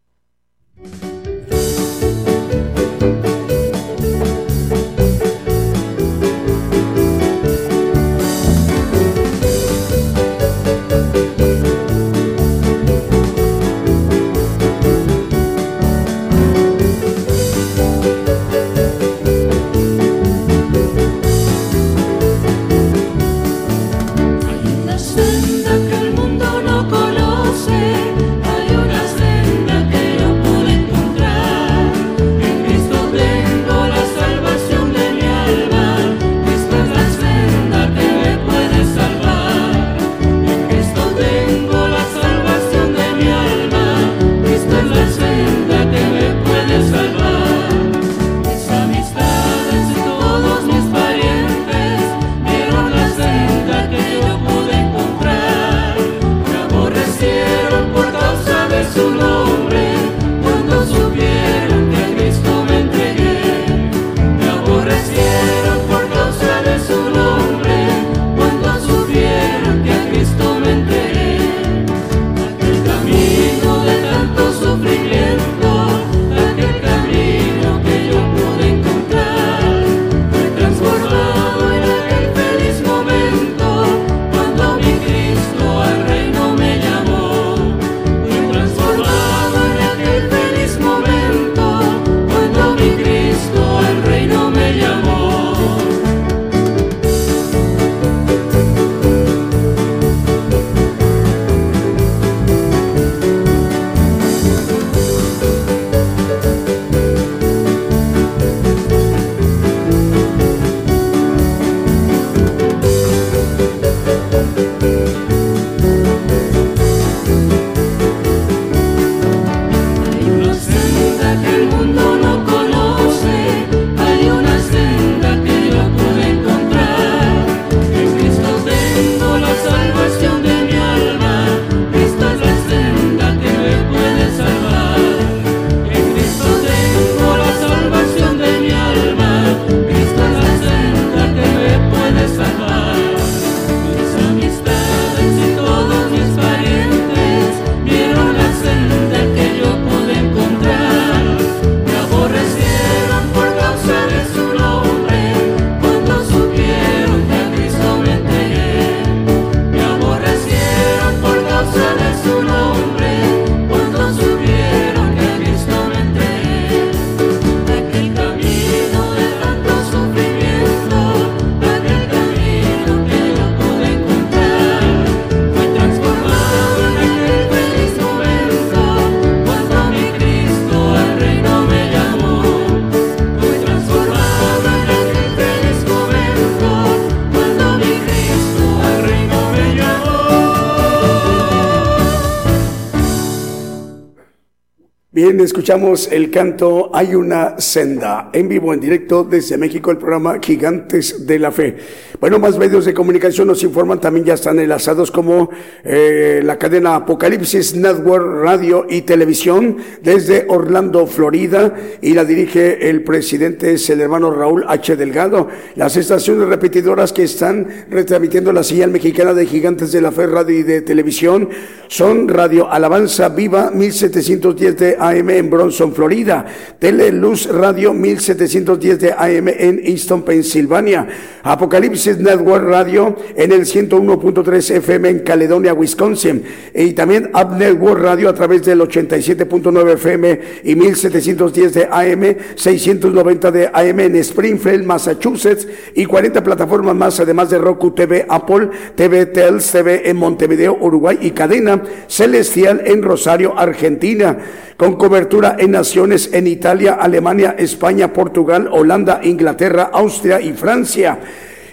[195.25, 200.39] Bien, escuchamos el canto Hay una senda en vivo, en directo desde México, el programa
[200.39, 201.79] Gigantes de la Fe.
[202.20, 205.49] Bueno, más medios de comunicación nos informan, también ya están enlazados como
[205.83, 213.03] eh, la cadena Apocalipsis Network Radio y Televisión desde Orlando, Florida, y la dirige el
[213.03, 214.95] presidente, es el hermano Raúl H.
[214.95, 215.49] Delgado.
[215.75, 220.59] Las estaciones repetidoras que están retransmitiendo la señal mexicana de Gigantes de la Fe Radio
[220.59, 221.49] y de Televisión
[221.89, 226.47] son Radio Alabanza Viva 1710 de AM en Bronson, Florida.
[226.78, 231.07] Teleluz Radio 1710 de AM en Easton, Pensilvania.
[231.43, 236.43] Apocalipsis Network Radio en el 101.3 FM en Caledonia, Wisconsin.
[236.74, 243.51] Y también Up Network Radio a través del 87.9 FM y 1710 de AM, 690
[243.51, 249.26] de AM en Springfield, Massachusetts y 40 plataformas más, además de Roku TV, Apple TV,
[249.26, 251.74] Tels TV en Montevideo, Uruguay y Cadena
[252.07, 254.39] Celestial en Rosario, Argentina
[254.77, 261.18] con cobertura en naciones en Italia, Alemania, España, Portugal, Holanda, Inglaterra, Austria y Francia.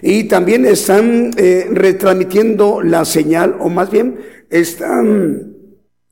[0.01, 5.50] Y también están eh, retransmitiendo la señal, o más bien están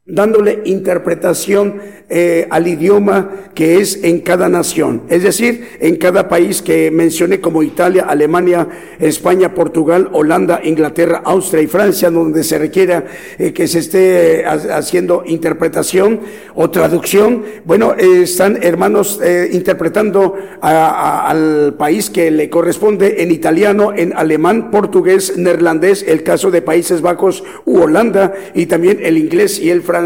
[0.10, 6.64] dándole interpretación eh, al idioma que es en cada nación, es decir, en cada país
[6.64, 8.68] que mencioné como Italia, Alemania,
[9.00, 13.06] España, Portugal, Holanda, Inglaterra, Austria y Francia, donde se requiera
[13.38, 16.22] eh, que se esté eh, haciendo interpretación
[16.56, 17.44] o traducción.
[17.66, 19.20] Bueno, están hermanos
[19.52, 26.62] interpretando al país que le corresponde en italiano, en alemán, portugués, neerlandés, el caso de
[26.62, 29.99] Países Bajos u Holanda y también el inglés y el francés.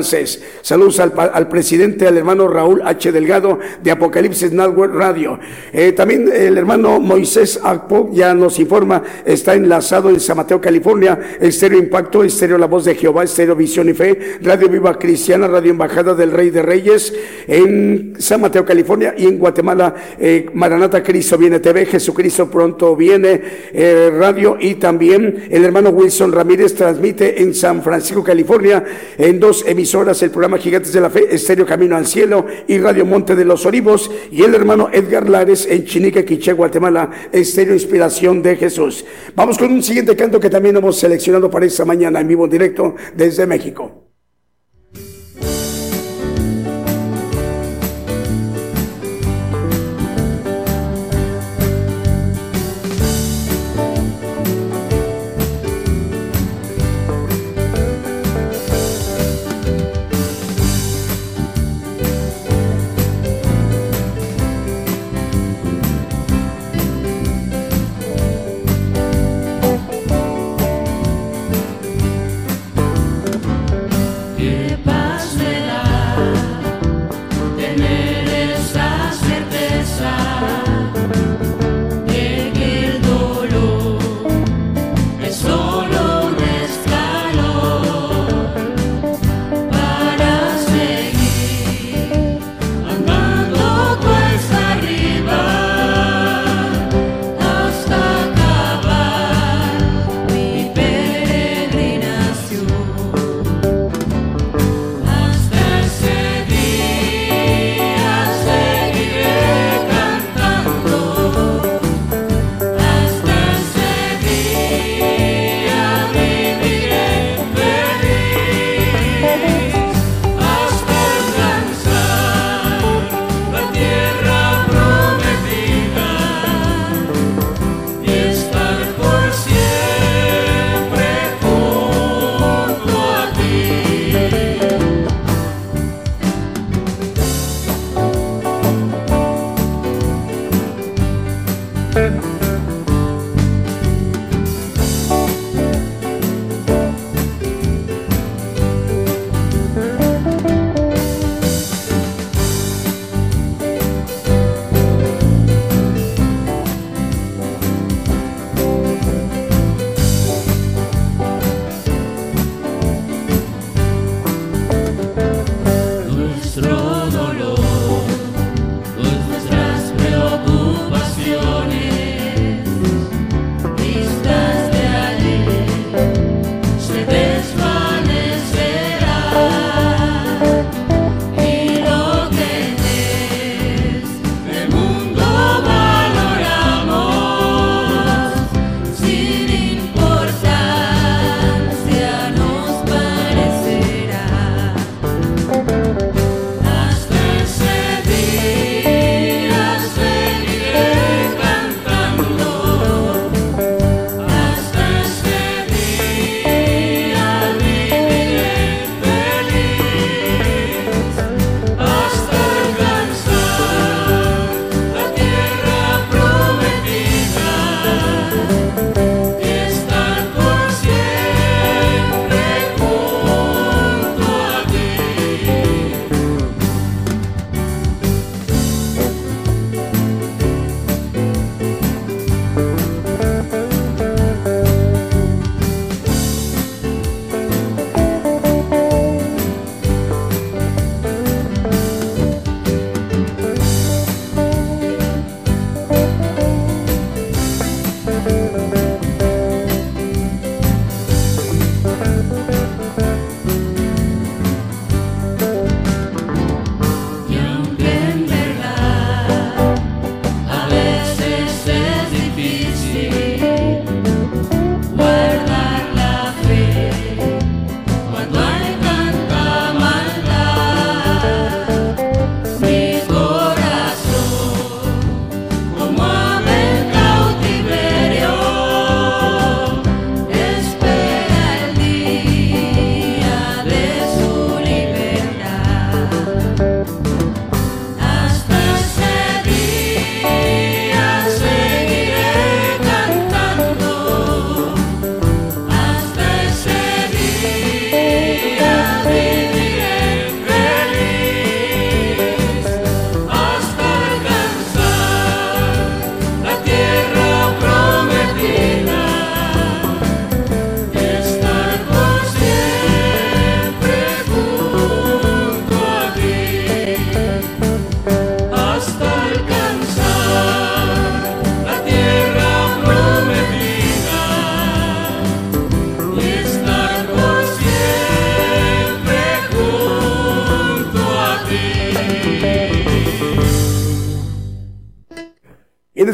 [0.61, 3.11] Saludos al, al presidente al hermano Raúl H.
[3.11, 5.39] Delgado de Apocalipsis Network Radio.
[5.71, 11.19] Eh, también el hermano Moisés Akpo ya nos informa, está enlazado en San Mateo, California,
[11.39, 15.71] Estéreo Impacto, Estéreo La Voz de Jehová, Estéreo Visión y Fe, Radio Viva Cristiana, Radio
[15.71, 17.13] Embajada del Rey de Reyes,
[17.47, 23.41] en San Mateo, California y en Guatemala, eh, Maranata Cristo viene TV, Jesucristo pronto viene,
[23.73, 28.83] eh, radio y también el hermano Wilson Ramírez transmite en San Francisco, California,
[29.17, 33.05] en dos emisoras el programa Gigantes de la Fe, Estéreo Camino al Cielo y Radio
[33.05, 38.41] Monte de los Olivos y el hermano Edgar Lares en Chinique, Quiché, Guatemala, Estéreo Inspiración
[38.41, 39.03] de Jesús.
[39.35, 42.95] Vamos con un siguiente canto que también hemos seleccionado para esta mañana en vivo directo
[43.13, 44.02] desde México.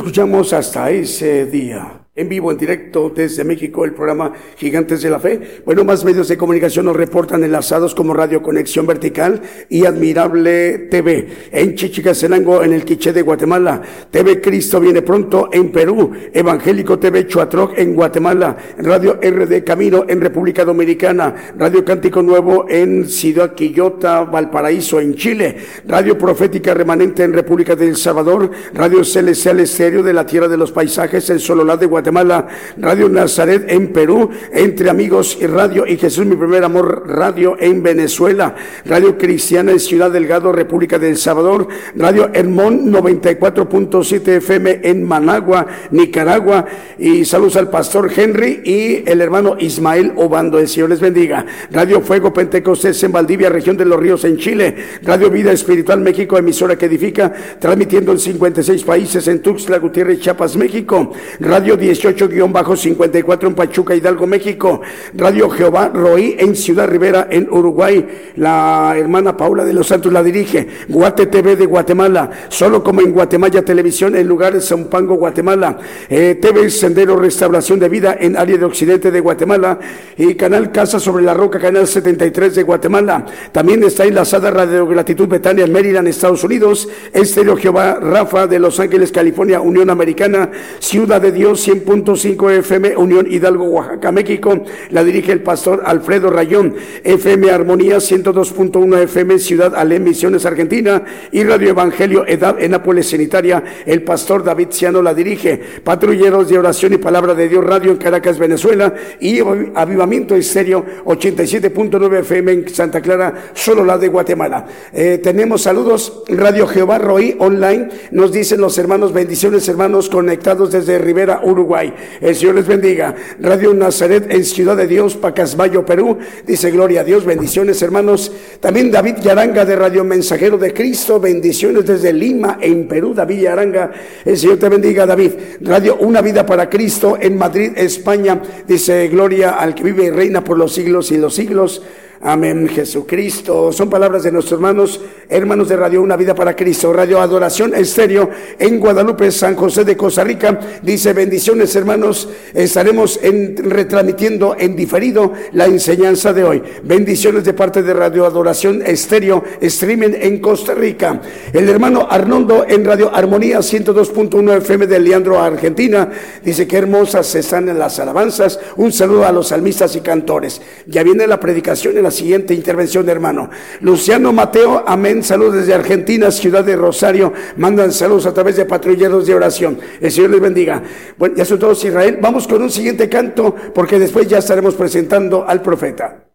[0.09, 1.98] Escuchamos hasta ese día
[2.29, 5.61] vivo, en directo desde México, el programa Gigantes de la Fe.
[5.65, 11.27] Bueno, más medios de comunicación nos reportan enlazados como Radio Conexión Vertical y Admirable TV.
[11.51, 13.81] En Chichicastenango, en el Quiché de Guatemala.
[14.11, 16.11] TV Cristo viene pronto en Perú.
[16.31, 18.55] Evangélico TV Chuatroc en Guatemala.
[18.77, 21.53] Radio RD Camino en República Dominicana.
[21.57, 25.57] Radio Cántico Nuevo en Ciudad Quillota, Valparaíso, en Chile.
[25.87, 28.51] Radio Profética Remanente en República del Salvador.
[28.73, 32.18] Radio Celestial Estéreo de la Tierra de los Paisajes en Sololá de Guatemala.
[32.19, 32.47] Guatemala,
[32.77, 37.81] Radio Nazaret en Perú, Entre Amigos y Radio y Jesús Mi Primer Amor Radio en
[37.81, 38.55] Venezuela,
[38.85, 46.65] Radio Cristiana en Ciudad Delgado, República del Salvador, Radio Hermón 94.7 FM en Managua, Nicaragua
[46.97, 51.45] y saludos al pastor Henry y el hermano Ismael Obando, el Señor les bendiga.
[51.71, 56.37] Radio Fuego Pentecostés en Valdivia, región de los Ríos en Chile, Radio Vida Espiritual México,
[56.37, 63.47] emisora que edifica, transmitiendo en 56 países en Tuxtla Gutiérrez, Chiapas, México, Radio 10 18-54
[63.47, 64.81] en Pachuca, Hidalgo, México.
[65.13, 68.31] Radio Jehová Roí en Ciudad Rivera, en Uruguay.
[68.35, 70.67] La hermana Paula de los Santos la dirige.
[70.87, 72.29] Guate TV de Guatemala.
[72.47, 75.77] Solo como en Guatemala Televisión en lugar de Zampango, Guatemala.
[76.09, 79.79] Eh, TV Sendero Restauración de Vida en área de Occidente de Guatemala.
[80.17, 83.25] Y Canal Casa sobre la Roca, Canal 73 de Guatemala.
[83.51, 86.87] También está enlazada Radio Gratitud Betania en Maryland, Estados Unidos.
[87.13, 90.51] Estéreo Jehová Rafa de Los Ángeles, California, Unión Americana.
[90.79, 91.81] Ciudad de Dios 100
[92.15, 94.63] cinco FM Unión Hidalgo, Oaxaca, México.
[94.89, 96.75] La dirige el pastor Alfredo Rayón.
[97.03, 101.03] FM Armonía 102.1 FM Ciudad Alem, Misiones, Argentina.
[101.31, 103.63] Y Radio Evangelio Edad en Nápoles, en Italia.
[103.85, 105.59] El pastor David Ciano la dirige.
[105.83, 108.93] Patrulleros de Oración y Palabra de Dios Radio en Caracas, Venezuela.
[109.19, 109.39] Y
[109.75, 114.65] Avivamiento Estéreo 87.9 FM en Santa Clara, solo la de Guatemala.
[114.93, 116.23] Eh, tenemos saludos.
[116.27, 117.89] Radio Jehová Roí online.
[118.11, 121.78] Nos dicen los hermanos, bendiciones hermanos conectados desde Rivera, Uruguay.
[122.21, 123.15] El Señor les bendiga.
[123.39, 126.17] Radio Nazaret en Ciudad de Dios, Pacasmayo, Perú.
[126.45, 128.31] Dice gloria a Dios, bendiciones hermanos.
[128.59, 133.13] También David Yaranga de Radio Mensajero de Cristo, bendiciones desde Lima, en Perú.
[133.13, 133.91] David Yaranga,
[134.25, 135.31] el Señor te bendiga, David.
[135.61, 138.41] Radio Una Vida para Cristo en Madrid, España.
[138.67, 141.83] Dice gloria al que vive y reina por los siglos y los siglos.
[142.21, 143.71] Amén, Jesucristo.
[143.71, 144.99] Son palabras de nuestros hermanos,
[145.29, 149.95] hermanos de Radio Una Vida para Cristo, Radio Adoración Estéreo en Guadalupe, San José de
[149.95, 150.59] Costa Rica.
[150.83, 156.61] Dice, bendiciones hermanos, estaremos en, retransmitiendo en diferido la enseñanza de hoy.
[156.83, 161.21] Bendiciones de parte de Radio Adoración Estéreo, streaming en Costa Rica.
[161.53, 166.09] El hermano Arnoldo en Radio Armonía 102.1 FM de Leandro, Argentina.
[166.43, 168.59] Dice que hermosas están en las alabanzas.
[168.75, 170.61] Un saludo a los salmistas y cantores.
[170.85, 173.49] Ya viene la predicación en la siguiente intervención, hermano.
[173.81, 175.23] Luciano Mateo, amén.
[175.23, 177.33] Saludos desde Argentina, ciudad de Rosario.
[177.57, 179.79] Mandan saludos a través de patrulleros de oración.
[179.99, 180.83] El Señor les bendiga.
[181.17, 182.17] Bueno, ya son todos Israel.
[182.21, 186.25] Vamos con un siguiente canto, porque después ya estaremos presentando al profeta.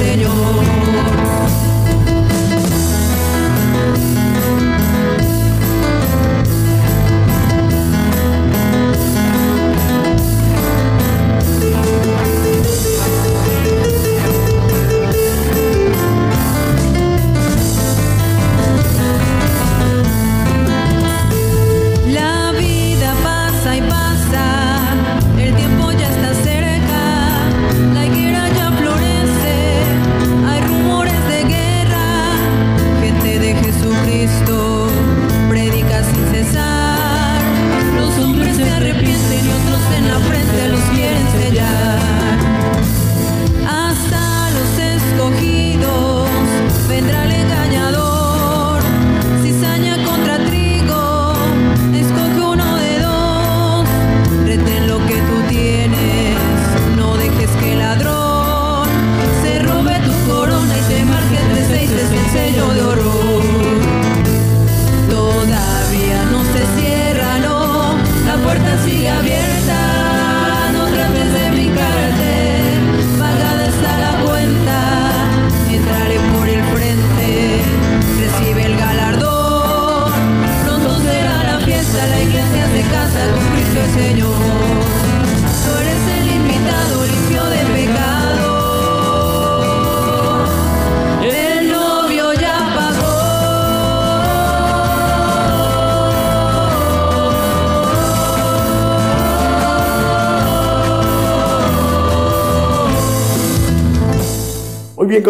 [0.00, 0.89] Señor.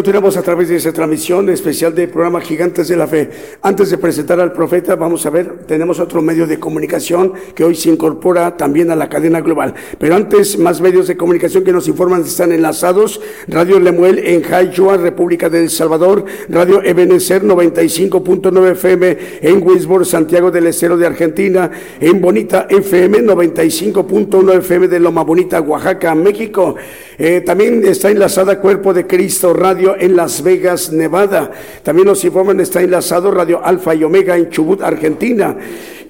[0.01, 3.29] Continuamos a través de esa transmisión especial del programa Gigantes de la Fe.
[3.61, 7.75] Antes de presentar al profeta, vamos a ver, tenemos otro medio de comunicación que hoy
[7.75, 9.75] se incorpora también a la cadena global.
[9.99, 13.21] Pero antes, más medios de comunicación que nos informan están enlazados.
[13.47, 16.25] Radio Lemuel en Jayua, República del Salvador.
[16.49, 21.71] Radio Ebenecer 95.9 FM en Winsburg, Santiago del Estero de Argentina.
[22.01, 26.77] En Bonita FM 95.1 FM de Loma Bonita, Oaxaca, México.
[27.23, 31.51] Eh, también está enlazada Cuerpo de Cristo Radio en Las Vegas, Nevada.
[31.83, 35.55] También nos informan, está enlazado Radio Alfa y Omega en Chubut, Argentina.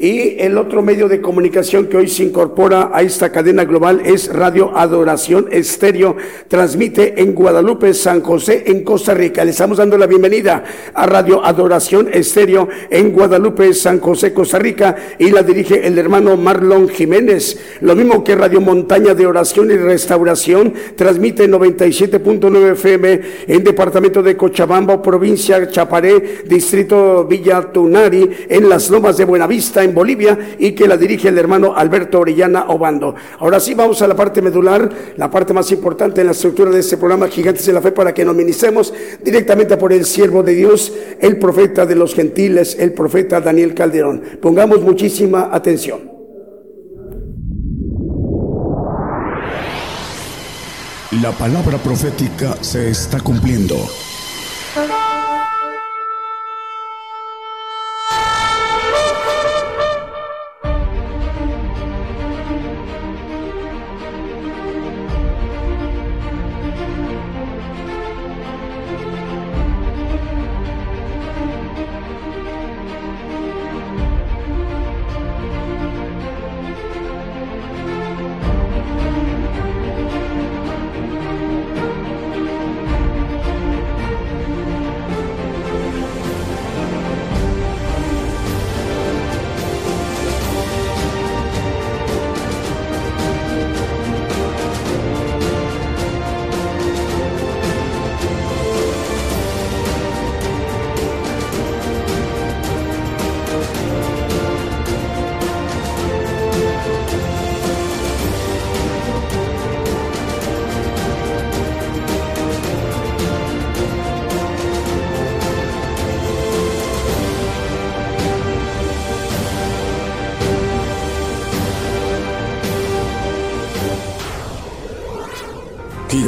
[0.03, 4.33] Y el otro medio de comunicación que hoy se incorpora a esta cadena global es
[4.33, 6.17] Radio Adoración Estéreo.
[6.49, 9.45] Transmite en Guadalupe, San José, en Costa Rica.
[9.45, 14.97] Le estamos dando la bienvenida a Radio Adoración Estéreo en Guadalupe, San José, Costa Rica.
[15.19, 17.61] Y la dirige el hermano Marlon Jiménez.
[17.83, 20.73] Lo mismo que Radio Montaña de Oración y Restauración.
[20.97, 29.19] Transmite 97.9 FM en departamento de Cochabamba, provincia Chaparé, distrito Villa Tunari, en las lomas
[29.19, 33.15] de Buenavista, Bolivia y que la dirige el hermano Alberto Orellana Obando.
[33.39, 36.81] Ahora sí vamos a la parte medular, la parte más importante en la estructura de
[36.81, 40.55] este programa Gigantes de la Fe para que nos ministremos directamente por el siervo de
[40.55, 44.23] Dios, el profeta de los gentiles, el profeta Daniel Calderón.
[44.41, 46.11] Pongamos muchísima atención.
[51.23, 53.77] La palabra profética se está cumpliendo.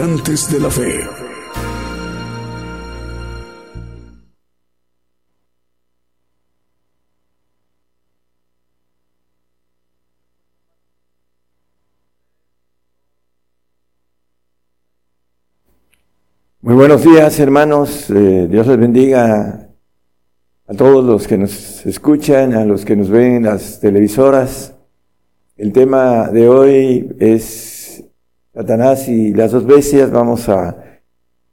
[0.03, 1.01] Gigantes de la Fe.
[16.63, 18.11] Muy buenos días, hermanos.
[18.11, 19.69] Eh, Dios les bendiga
[20.67, 24.75] a todos los que nos escuchan, a los que nos ven en las televisoras.
[25.57, 27.72] El tema de hoy es
[28.55, 30.77] Satanás y las dos bestias, vamos a,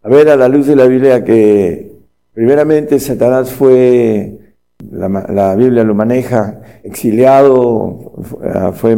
[0.04, 1.94] ver a la luz de la Biblia que
[2.34, 4.56] primeramente Satanás fue,
[4.92, 8.14] la, Biblia lo maneja, exiliado,
[8.74, 8.98] fue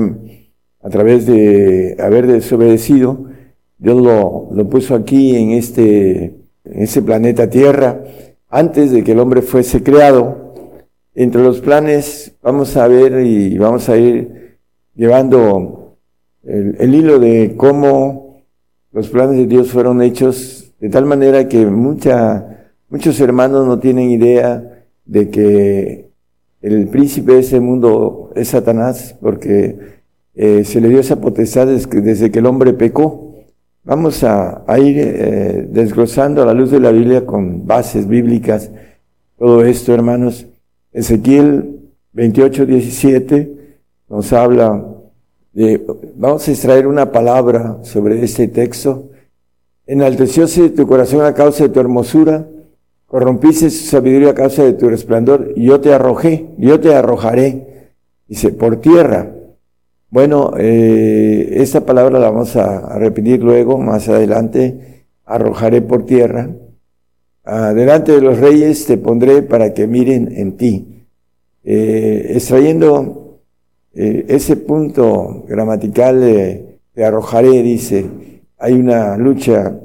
[0.82, 3.26] a través de haber desobedecido,
[3.78, 6.24] Dios lo, lo puso aquí en este,
[6.66, 8.04] en ese planeta Tierra,
[8.49, 10.54] antes de que el hombre fuese creado.
[11.14, 14.58] Entre los planes vamos a ver y vamos a ir
[14.95, 15.80] llevando
[16.44, 18.42] el, hilo de cómo
[18.92, 24.10] los planes de Dios fueron hechos de tal manera que mucha, muchos hermanos no tienen
[24.10, 26.10] idea de que
[26.62, 29.78] el príncipe de ese mundo es Satanás, porque
[30.36, 33.36] eh, se le dio esa potestad desde que el hombre pecó.
[33.84, 38.72] Vamos a, ir eh, desglosando a la luz de la Biblia con bases bíblicas
[39.38, 40.48] todo esto, hermanos.
[40.94, 41.80] Ezequiel
[42.14, 43.58] 28, 17
[44.10, 44.86] nos habla
[45.54, 49.10] vamos a extraer una palabra sobre este texto.
[49.86, 52.47] Enaltecióse tu corazón a causa de tu hermosura,
[53.06, 57.89] corrompiste su sabiduría a causa de tu resplandor, yo te arrojé, yo te arrojaré,
[58.28, 59.36] dice, por tierra.
[60.10, 66.49] Bueno, eh, esta palabra la vamos a, repetir luego, más adelante, arrojaré por tierra.
[67.43, 71.06] Delante de los reyes te pondré para que miren en ti.
[71.64, 73.20] Eh, extrayendo
[73.94, 78.06] eh, ese punto gramatical de, arrojaré, dice,
[78.58, 79.80] hay una lucha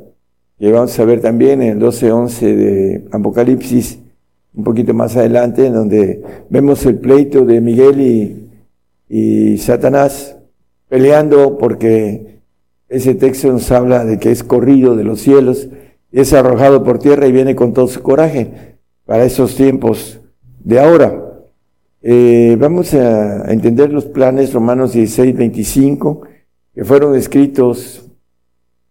[0.58, 3.98] que vamos a ver también en el 12.11 de Apocalipsis,
[4.54, 8.48] un poquito más adelante, en donde vemos el pleito de Miguel y,
[9.08, 10.36] y Satanás
[10.88, 12.40] peleando porque
[12.88, 15.68] ese texto nos habla de que es corrido de los cielos
[16.12, 20.20] es arrojado por tierra y viene con todo su coraje para esos tiempos
[20.64, 21.25] de ahora.
[22.08, 26.20] Eh, vamos a entender los planes Romanos 16, 25,
[26.72, 28.08] que fueron escritos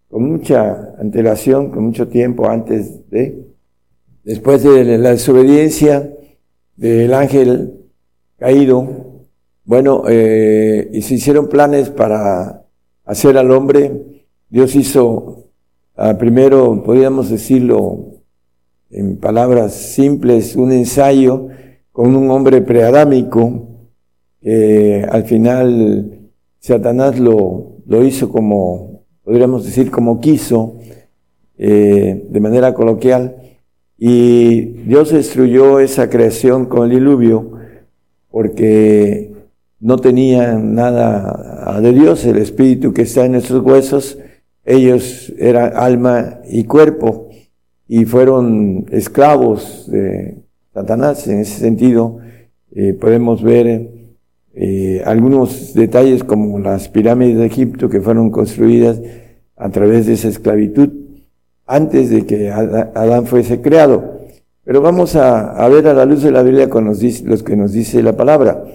[0.09, 3.41] con mucha antelación, con mucho tiempo antes de,
[4.25, 6.11] después de la desobediencia
[6.75, 7.85] del ángel
[8.37, 9.23] caído,
[9.63, 12.65] bueno, eh, y se hicieron planes para
[13.05, 14.25] hacer al hombre.
[14.49, 15.51] Dios hizo
[15.95, 18.07] ah, primero, podríamos decirlo
[18.89, 21.47] en palabras simples, un ensayo
[21.95, 23.69] con un hombre preadámico,
[24.41, 26.29] que al final
[26.59, 30.77] Satanás lo, lo hizo como, podríamos decir, como quiso,
[31.57, 33.37] eh, de manera coloquial,
[33.97, 37.53] y Dios destruyó esa creación con el diluvio
[38.29, 39.31] porque
[39.79, 44.17] no tenían nada de Dios, el espíritu que está en esos huesos,
[44.65, 47.29] ellos eran alma y cuerpo
[47.87, 50.44] y fueron esclavos de
[50.75, 51.25] Satanás.
[51.27, 52.19] En ese sentido,
[52.75, 53.89] eh, podemos ver
[54.53, 59.01] eh, algunos detalles como las pirámides de Egipto que fueron construidas
[59.55, 60.89] a través de esa esclavitud
[61.65, 64.19] antes de que Adán fuese creado.
[64.65, 67.71] Pero vamos a, ver a la luz de la Biblia con los, los que nos
[67.71, 68.65] dice la palabra.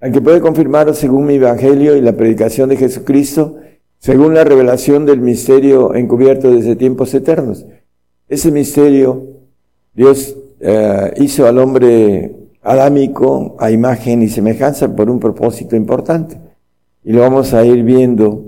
[0.00, 3.56] Aunque puede confirmar según mi evangelio y la predicación de Jesucristo,
[3.98, 7.66] según la revelación del misterio encubierto desde tiempos eternos.
[8.28, 9.26] Ese misterio,
[9.94, 16.38] Dios eh, hizo al hombre adámico a imagen y semejanza por un propósito importante.
[17.02, 18.44] Y lo vamos a ir viendo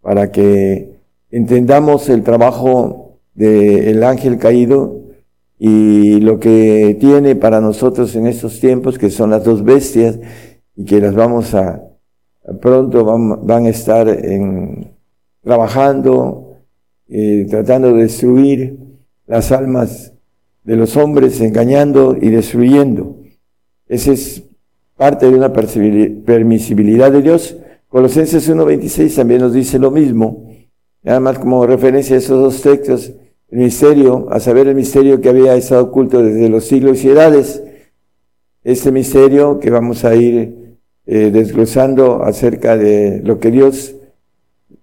[0.00, 0.96] para que
[1.30, 5.02] entendamos el trabajo del ángel caído
[5.56, 10.18] y lo que tiene para nosotros en estos tiempos, que son las dos bestias,
[10.74, 11.80] y que las vamos a,
[12.60, 14.96] pronto van, a estar en,
[15.44, 16.56] trabajando,
[17.08, 18.76] eh, tratando de destruir
[19.28, 20.11] las almas
[20.64, 23.16] de los hombres, engañando y destruyendo.
[23.88, 24.44] Esa es
[24.96, 27.56] parte de una permisibilidad de Dios.
[27.88, 30.48] Colosenses 1.26 también nos dice lo mismo.
[31.02, 33.12] Nada más como referencia a esos dos textos,
[33.50, 37.62] el misterio, a saber el misterio que había estado oculto desde los siglos y edades.
[38.62, 43.96] Este misterio que vamos a ir eh, desglosando acerca de lo que Dios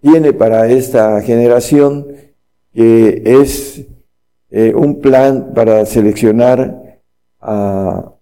[0.01, 2.07] tiene para esta generación,
[2.73, 3.85] que es
[4.51, 7.01] eh, un plan para seleccionar
[7.39, 8.13] a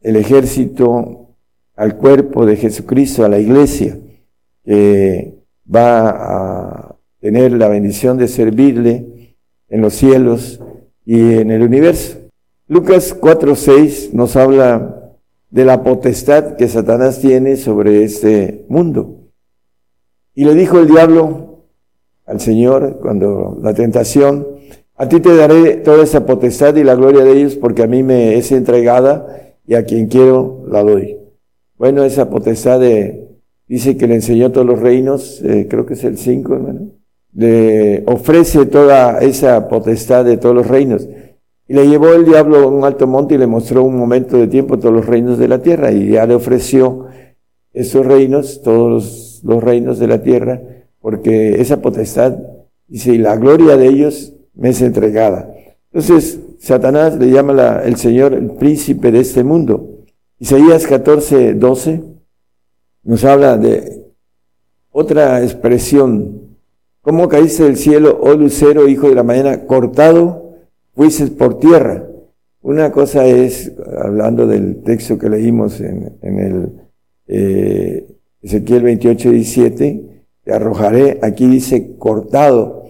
[0.00, 1.36] el ejército,
[1.76, 3.98] al cuerpo de Jesucristo, a la iglesia,
[4.64, 5.34] que
[5.72, 9.36] va a tener la bendición de servirle
[9.68, 10.60] en los cielos
[11.04, 12.18] y en el universo.
[12.68, 15.14] Lucas 4:6 nos habla
[15.50, 19.18] de la potestad que Satanás tiene sobre este mundo.
[20.34, 21.66] Y le dijo el diablo
[22.26, 24.46] al Señor cuando la tentación,
[25.02, 28.02] a ti te daré toda esa potestad y la gloria de ellos porque a mí
[28.02, 31.16] me es entregada y a quien quiero la doy.
[31.76, 33.28] Bueno, esa potestad de,
[33.66, 37.02] dice que le enseñó todos los reinos, eh, creo que es el 5, hermano
[37.34, 41.08] le ofrece toda esa potestad de todos los reinos.
[41.68, 44.48] Y le llevó el diablo a un alto monte y le mostró un momento de
[44.48, 45.92] tiempo todos los reinos de la tierra.
[45.92, 47.06] Y ya le ofreció
[47.72, 50.60] esos reinos, todos los, reinos de la tierra,
[51.00, 52.36] porque esa potestad,
[52.86, 55.52] dice, y la gloria de ellos me es entregada.
[55.92, 60.04] Entonces, Satanás le llama el Señor el príncipe de este mundo.
[60.38, 62.02] Isaías 14, 12
[63.04, 64.04] nos habla de
[64.92, 66.42] otra expresión
[67.02, 70.54] ¿Cómo caíste del cielo, oh lucero, hijo de la mañana, cortado
[70.94, 72.06] fuiste por tierra?
[72.60, 76.70] Una cosa es, hablando del texto que leímos en, el
[77.26, 78.06] eh,
[78.40, 82.81] Ezequiel 28, 17, te arrojaré, aquí dice, cortado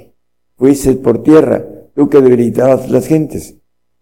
[0.62, 3.56] fuiste por tierra, tú que debilitabas las gentes.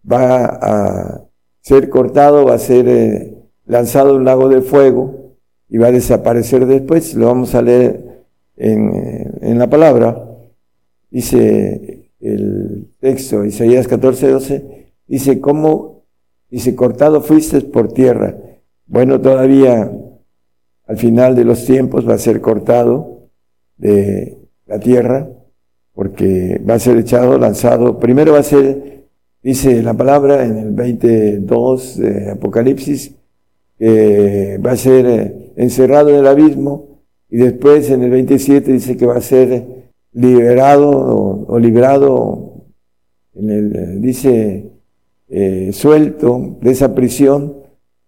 [0.09, 1.23] Va a
[1.59, 3.35] ser cortado, va a ser eh,
[3.65, 5.33] lanzado un lago de fuego
[5.67, 7.15] y va a desaparecer después.
[7.15, 8.25] Lo vamos a leer
[8.57, 10.23] en, la palabra,
[11.09, 16.03] dice el texto, Isaías 14, 12, dice, ¿cómo?
[16.51, 18.37] Dice, cortado fuiste por tierra.
[18.85, 19.91] Bueno, todavía
[20.85, 23.29] al final de los tiempos va a ser cortado
[23.77, 24.37] de
[24.67, 25.27] la tierra,
[25.93, 27.99] porque va a ser echado, lanzado.
[27.99, 29.05] Primero va a ser,
[29.43, 33.15] dice la palabra en el 22 de Apocalipsis,
[33.81, 39.05] va a ser eh, encerrado en el abismo y después en el 27 dice que
[39.05, 39.65] va a ser
[40.13, 41.57] liberado o,
[43.33, 44.71] en el, dice
[45.29, 47.57] eh, suelto de esa prisión.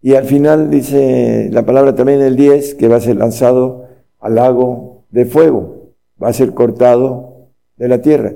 [0.01, 3.85] Y al final dice la palabra también en el 10 que va a ser lanzado
[4.19, 7.32] al lago de fuego, va a ser cortado
[7.83, 8.33] de la tierra.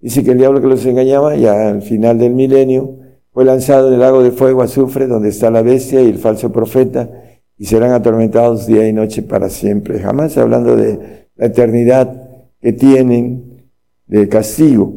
[0.00, 2.98] Dice que el diablo que los engañaba, ya al final del milenio,
[3.30, 6.50] fue lanzado en el lago de fuego azufre, donde está la bestia y el falso
[6.50, 7.08] profeta,
[7.56, 10.00] y serán atormentados día y noche para siempre.
[10.00, 12.28] Jamás hablando de la eternidad
[12.60, 13.70] que tienen
[14.06, 14.96] de castigo.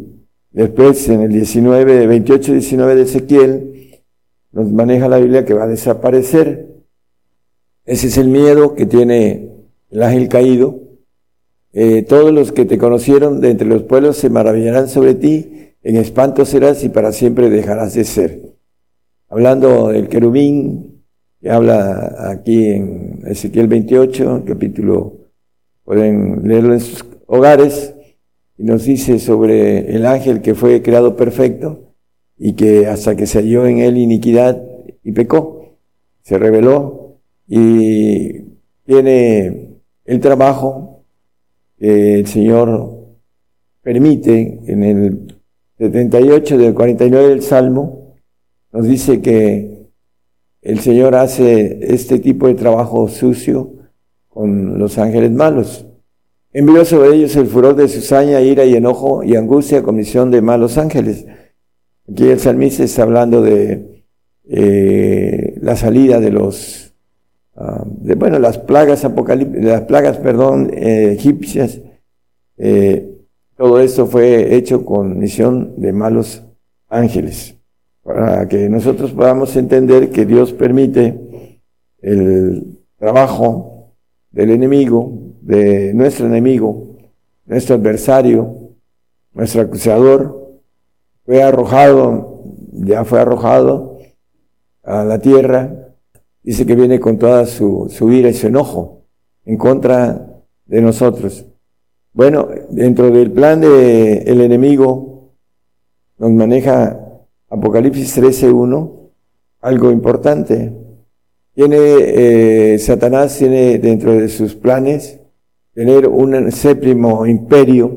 [0.49, 4.03] Después, en el 19, 28, 19 de Ezequiel,
[4.51, 6.75] nos maneja la Biblia que va a desaparecer.
[7.85, 9.51] Ese es el miedo que tiene
[9.91, 10.88] el ángel caído.
[11.71, 15.95] Eh, todos los que te conocieron de entre los pueblos se maravillarán sobre ti, en
[15.97, 18.41] espanto serás y para siempre dejarás de ser.
[19.29, 21.03] Hablando del querubín,
[21.39, 25.17] que habla aquí en Ezequiel 28, capítulo,
[25.83, 27.93] pueden leerlo en sus hogares,
[28.57, 31.93] y nos dice sobre el ángel que fue creado perfecto
[32.37, 34.61] y que hasta que se halló en él iniquidad
[35.01, 35.77] y pecó,
[36.23, 37.15] se reveló
[37.47, 38.41] y
[38.85, 40.98] tiene el trabajo
[41.79, 42.97] que el Señor
[43.81, 45.37] permite en el
[45.77, 48.15] 78 del 49 del Salmo,
[48.71, 49.87] nos dice que
[50.61, 53.73] el Señor hace este tipo de trabajo sucio
[54.27, 55.85] con los ángeles malos.
[56.51, 60.77] Envió sobre ellos el furor de cizaña, ira y enojo y angustia, comisión de malos
[60.77, 61.25] ángeles.
[62.11, 64.03] Aquí el salmista está hablando de
[64.49, 66.88] eh, la salida de los,
[67.85, 71.81] de, bueno, las plagas las plagas, perdón, eh, egipcias.
[72.57, 73.17] Eh,
[73.57, 76.43] todo esto fue hecho con misión de malos
[76.87, 77.55] ángeles
[78.03, 81.19] para que nosotros podamos entender que Dios permite
[82.01, 83.91] el trabajo
[84.31, 85.11] del enemigo,
[85.41, 86.95] de nuestro enemigo,
[87.45, 88.55] nuestro adversario,
[89.33, 90.59] nuestro acusador,
[91.25, 93.99] fue arrojado, ya fue arrojado
[94.83, 95.78] a la tierra,
[96.49, 99.03] dice que viene con toda su, ira y su enojo
[99.45, 101.45] en contra de nosotros.
[102.11, 105.29] Bueno, dentro del plan del el enemigo
[106.17, 106.99] nos maneja
[107.49, 109.11] Apocalipsis 13.1,
[109.61, 110.73] algo importante.
[111.53, 115.19] Tiene, eh, Satanás tiene dentro de sus planes
[115.75, 117.95] tener un séptimo imperio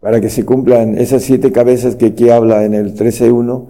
[0.00, 3.68] para que se cumplan esas siete cabezas que aquí habla en el 13.1.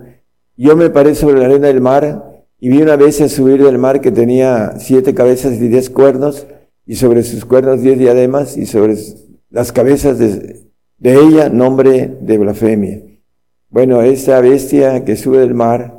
[0.56, 2.27] Yo me paré sobre la arena del mar
[2.60, 6.46] y vi una bestia subir del mar que tenía siete cabezas y diez cuernos
[6.86, 8.96] y sobre sus cuernos diez diademas y sobre
[9.50, 10.60] las cabezas de,
[10.98, 13.02] de ella nombre de blasfemia.
[13.70, 15.94] Bueno, esa bestia que sube del mar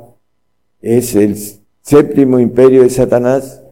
[0.82, 1.36] es el
[1.82, 3.62] séptimo imperio de Satanás,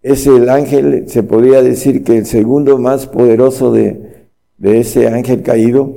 [0.00, 4.26] es el ángel, se podría decir que el segundo más poderoso de,
[4.58, 5.94] de ese ángel caído,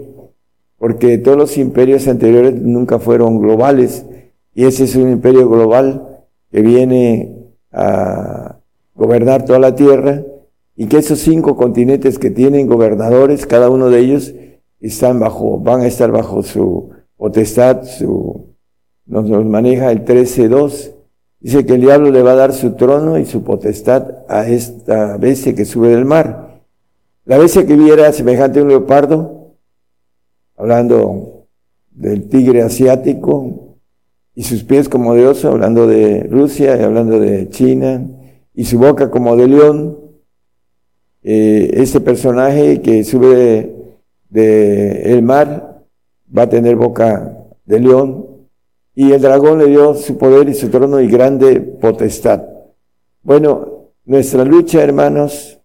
[0.78, 4.06] porque todos los imperios anteriores nunca fueron globales,
[4.54, 6.15] y ese es un imperio global
[6.52, 7.36] que viene
[7.72, 8.58] a
[8.94, 10.24] gobernar toda la tierra,
[10.76, 14.34] y que esos cinco continentes que tienen gobernadores, cada uno de ellos,
[14.82, 18.56] están bajo, van a estar bajo su potestad, su,
[19.06, 20.92] nos, maneja el 13.2.
[21.40, 25.18] Dice que el diablo le va a dar su trono y su potestad a esta
[25.18, 26.62] bestia que sube del mar.
[27.24, 29.56] La bestia que viera semejante a un leopardo,
[30.58, 31.46] hablando
[31.92, 33.65] del tigre asiático,
[34.36, 38.06] y sus pies como de oso, hablando de Rusia y hablando de China,
[38.54, 39.98] y su boca como de león.
[41.24, 43.74] Eh, este personaje que sube
[44.30, 45.84] del de, mar
[46.38, 48.28] va a tener boca de león,
[48.94, 52.44] y el dragón le dio su poder y su trono y grande potestad.
[53.24, 55.60] Bueno, nuestra lucha, hermanos,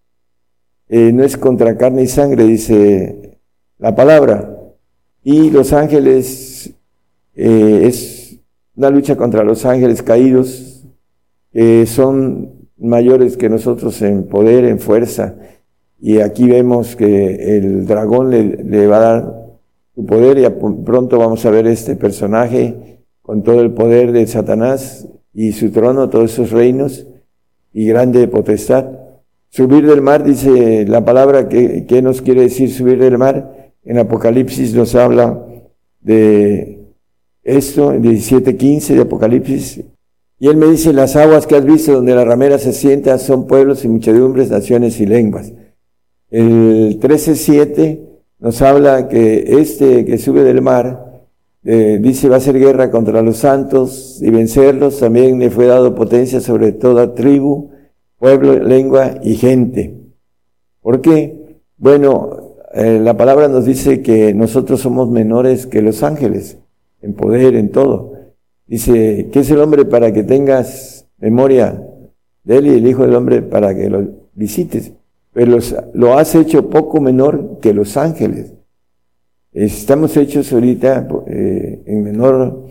[0.89, 3.39] eh, no es contra carne y sangre, dice
[3.79, 4.59] la palabra,
[5.23, 6.73] y los ángeles
[7.35, 8.20] eh, es
[8.81, 10.87] una lucha contra los ángeles caídos,
[11.53, 15.37] que son mayores que nosotros en poder, en fuerza,
[16.01, 19.35] y aquí vemos que el dragón le, va a dar
[20.09, 20.49] poder y
[20.83, 26.09] pronto vamos a ver este personaje con todo el poder de Satanás y su trono,
[26.09, 27.07] todos esos reinos
[27.75, 28.87] y grande potestad.
[29.51, 33.75] Subir del mar, dice la palabra, que, ¿qué nos quiere decir subir del mar?
[33.85, 35.45] En Apocalipsis nos habla
[36.01, 36.80] de
[37.43, 39.81] esto, en 17.15 de Apocalipsis.
[40.39, 43.47] Y él me dice, las aguas que has visto donde la ramera se sienta son
[43.47, 45.53] pueblos y muchedumbres, naciones y lenguas.
[46.31, 48.01] El 13.7
[48.39, 51.27] nos habla que este que sube del mar,
[51.63, 55.95] eh, dice va a hacer guerra contra los santos y vencerlos, también le fue dado
[55.95, 57.71] potencia sobre toda tribu,
[58.19, 59.95] pueblo, lengua y gente.
[60.81, 61.61] ¿Por qué?
[61.77, 66.59] Bueno, eh, la palabra nos dice que nosotros somos menores que los ángeles,
[67.03, 68.15] en poder, en todo.
[68.67, 71.83] Dice, ¿qué es el hombre para que tengas memoria
[72.45, 74.93] de él y el Hijo del Hombre para que lo visites?
[75.33, 75.59] pero
[75.95, 78.53] lo has hecho poco menor que los ángeles.
[79.53, 82.67] Estamos hechos ahorita eh, en menor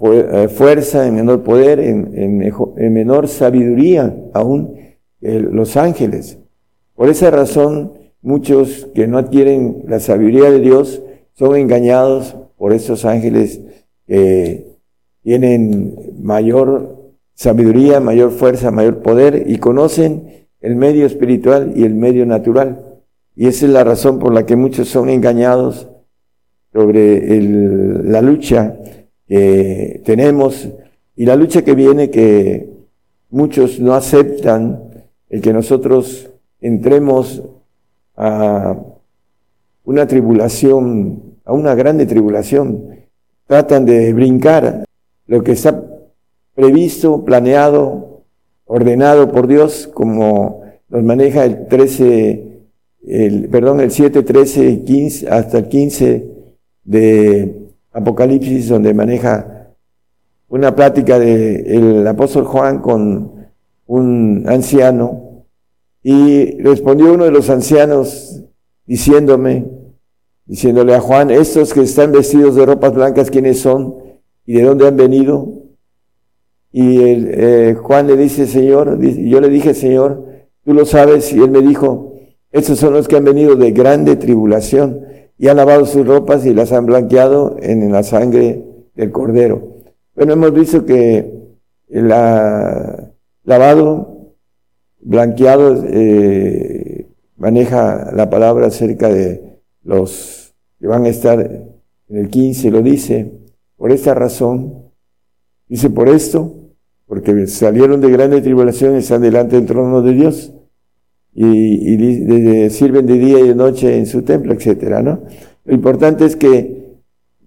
[0.00, 4.76] eh, fuerza, en menor poder, en, en, menor sabiduría aún
[5.20, 6.38] que los ángeles.
[6.94, 7.92] Por esa razón,
[8.22, 11.02] muchos que no adquieren la sabiduría de Dios
[11.38, 13.60] son engañados por esos ángeles
[14.06, 14.66] que
[15.22, 16.96] tienen mayor
[17.34, 22.84] sabiduría, mayor fuerza, mayor poder y conocen el medio espiritual y el medio natural.
[23.36, 25.88] Y esa es la razón por la que muchos son engañados
[26.72, 28.76] sobre la lucha
[29.28, 30.68] que tenemos
[31.14, 32.68] y la lucha que viene que
[33.30, 34.82] muchos no aceptan
[35.28, 37.42] el que nosotros entremos
[38.16, 38.76] a
[39.84, 42.90] una tribulación, a una grande tribulación.
[43.46, 44.84] Tratan de brincar
[45.26, 45.82] lo que está
[46.54, 48.22] previsto, planeado,
[48.66, 52.60] ordenado por Dios, como nos maneja el 13,
[53.06, 56.30] el, perdón, el 7, 13, 15, hasta el 15
[56.84, 57.56] de
[57.92, 59.70] Apocalipsis, donde maneja
[60.48, 63.46] una plática del apóstol Juan con
[63.86, 65.44] un anciano,
[66.02, 68.42] y respondió uno de los ancianos
[68.84, 69.77] diciéndome,
[70.48, 73.94] diciéndole a Juan, estos que están vestidos de ropas blancas, ¿quiénes son?
[74.46, 75.52] ¿Y de dónde han venido?
[76.72, 80.24] Y eh, Juan le dice, Señor, yo le dije, Señor,
[80.64, 82.14] tú lo sabes, y él me dijo,
[82.50, 85.04] estos son los que han venido de grande tribulación
[85.36, 88.64] y han lavado sus ropas y las han blanqueado en la sangre
[88.94, 89.76] del cordero.
[90.14, 91.30] Bueno, hemos visto que
[91.90, 92.08] el
[93.44, 94.34] lavado,
[95.00, 97.06] blanqueado, eh,
[97.36, 100.37] maneja la palabra acerca de los
[100.78, 103.32] que van a estar en el 15, lo dice,
[103.76, 104.90] por esta razón,
[105.68, 106.54] dice por esto,
[107.06, 110.52] porque salieron de grande tribulación y están delante del trono de Dios
[111.34, 115.20] y, sirven de día y de noche en su templo, etcétera, ¿no?
[115.64, 116.98] Lo importante es que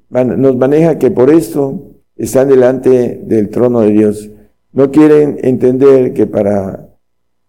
[0.10, 4.30] nos maneja que por esto están delante del trono de Dios.
[4.74, 6.90] No quieren entender que para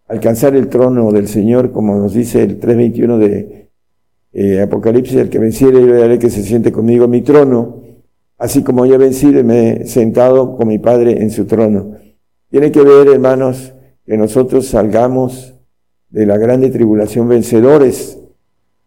[0.09, 3.62] alcanzar el trono del Señor, como nos dice el 3.21 de
[4.33, 7.83] eh, Apocalipsis, el que venciere yo le haré que se siente conmigo mi trono,
[8.39, 11.97] así como yo vencido me he sentado con mi Padre en su trono.
[12.51, 13.73] Tiene que ver, hermanos,
[14.05, 15.55] que nosotros salgamos
[16.11, 18.19] de la grande tribulación vencedores,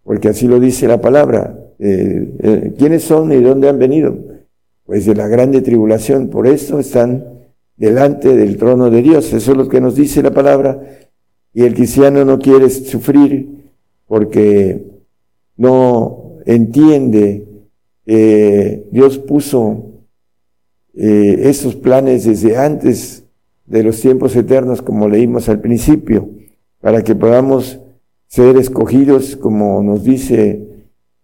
[0.04, 1.60] porque así lo dice la palabra.
[1.80, 4.18] Eh, eh, ¿Quiénes son y dónde han venido?
[4.86, 7.26] Pues de la grande tribulación, por eso están
[7.76, 9.34] delante del trono de Dios.
[9.34, 10.80] Eso es lo que nos dice la palabra.
[11.54, 13.72] Y el cristiano no quiere sufrir
[14.08, 14.95] porque
[15.58, 17.48] no entiende
[18.06, 19.92] que Dios puso
[20.94, 23.24] eh, esos planes desde antes
[23.66, 26.30] de los tiempos eternos, como leímos al principio
[26.86, 27.80] para que podamos
[28.28, 30.68] ser escogidos, como nos dice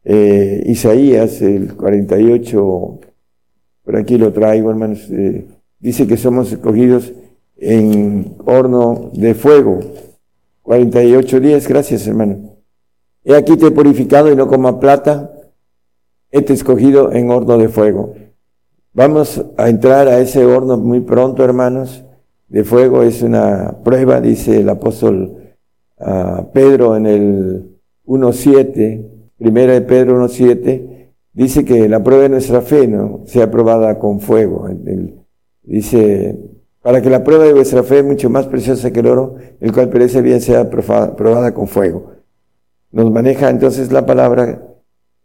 [0.03, 2.99] eh, Isaías, el 48,
[3.83, 5.45] por aquí lo traigo, hermanos, eh,
[5.79, 7.13] dice que somos escogidos
[7.57, 9.81] en horno de fuego.
[10.63, 12.50] 48 días, gracias hermano.
[13.23, 15.31] He aquí te he purificado y no como plata,
[16.31, 18.15] he te escogido en horno de fuego.
[18.93, 22.03] Vamos a entrar a ese horno muy pronto, hermanos,
[22.47, 23.03] de fuego.
[23.03, 25.37] Es una prueba, dice el apóstol
[26.53, 29.05] Pedro en el 1.7,
[29.37, 34.19] primera de Pedro 1.7, dice que la prueba de nuestra fe no sea aprobada con
[34.19, 34.67] fuego.
[35.61, 36.37] dice,
[36.81, 39.89] para que la prueba de vuestra fe, mucho más preciosa que el oro, el cual
[39.89, 42.20] perece bien, sea probada con fuego.
[42.91, 44.61] Nos maneja entonces la palabra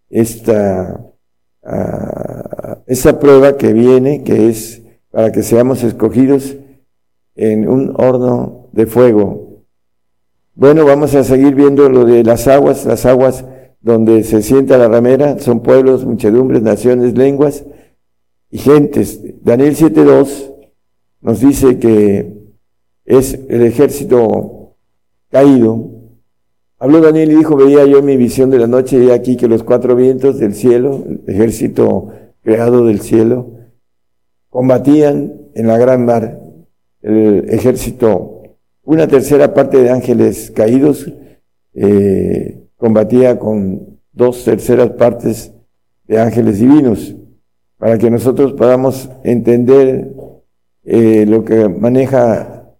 [0.09, 1.01] esta,
[1.63, 6.57] uh, esa prueba que viene, que es para que seamos escogidos
[7.35, 9.47] en un horno de fuego
[10.59, 13.45] bueno, vamos a seguir viendo lo de las aguas, las aguas
[13.83, 17.63] donde se sienta la ramera, son pueblos, muchedumbres, naciones, lenguas
[18.51, 19.21] y gentes.
[19.43, 20.55] Daniel 7.2
[21.21, 22.33] nos dice que
[23.05, 24.77] es el ejército
[25.31, 25.91] caído.
[26.79, 29.63] Habló Daniel y dijo, veía yo mi visión de la noche y aquí que los
[29.63, 32.11] cuatro vientos del cielo, el ejército
[32.43, 33.51] creado del cielo,
[34.51, 36.39] combatían en la gran mar,
[37.01, 38.37] el ejército
[38.87, 41.13] una tercera parte de ángeles caídos
[41.75, 45.53] eh, combatía con dos terceras partes
[46.07, 47.17] de ángeles divinos,
[47.79, 50.13] para que nosotros podamos entender
[50.85, 52.77] eh, lo que maneja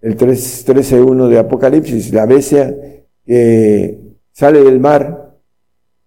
[0.00, 2.74] el 13.1 de Apocalipsis, la bestia
[3.24, 3.98] que
[4.32, 5.36] sale del mar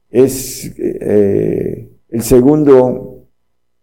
[0.09, 3.25] es eh, el segundo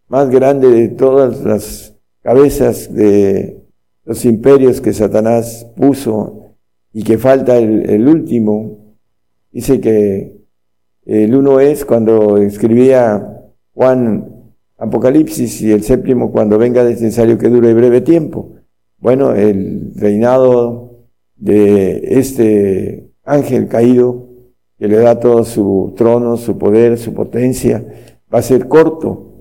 [0.09, 3.61] más grande de todas las cabezas de
[4.05, 6.55] los imperios que Satanás puso
[6.93, 8.97] y que falta el, último,
[9.53, 10.41] dice que
[11.05, 13.41] El uno es cuando escribía
[13.75, 18.55] Juan Apocalipsis y el séptimo cuando venga es necesario que dure breve tiempo.
[18.99, 24.27] Bueno, el reinado de este ángel caído
[24.79, 27.85] que le da todo su trono, su poder, su potencia,
[28.33, 29.35] va a ser corto.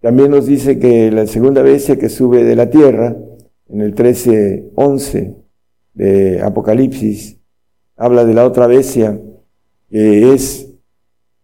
[0.00, 3.16] También nos dice que la segunda bestia que sube de la tierra,
[3.68, 5.36] en el 13.11
[5.94, 7.38] de Apocalipsis,
[7.96, 9.20] habla de la otra bestia,
[9.90, 10.72] que es,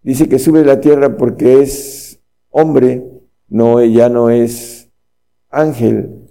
[0.03, 3.05] dice que sube de la tierra porque es hombre,
[3.49, 4.89] no, ya no es
[5.51, 6.31] ángel,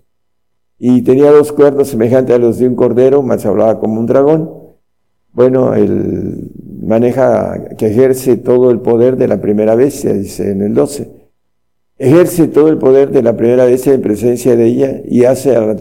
[0.79, 4.62] y tenía dos cuernos semejantes a los de un cordero, más hablaba como un dragón.
[5.33, 6.51] Bueno, él
[6.83, 11.09] maneja, que ejerce todo el poder de la primera bestia, dice en el 12.
[11.97, 15.61] Ejerce todo el poder de la primera bestia en presencia de ella y hace a
[15.61, 15.75] la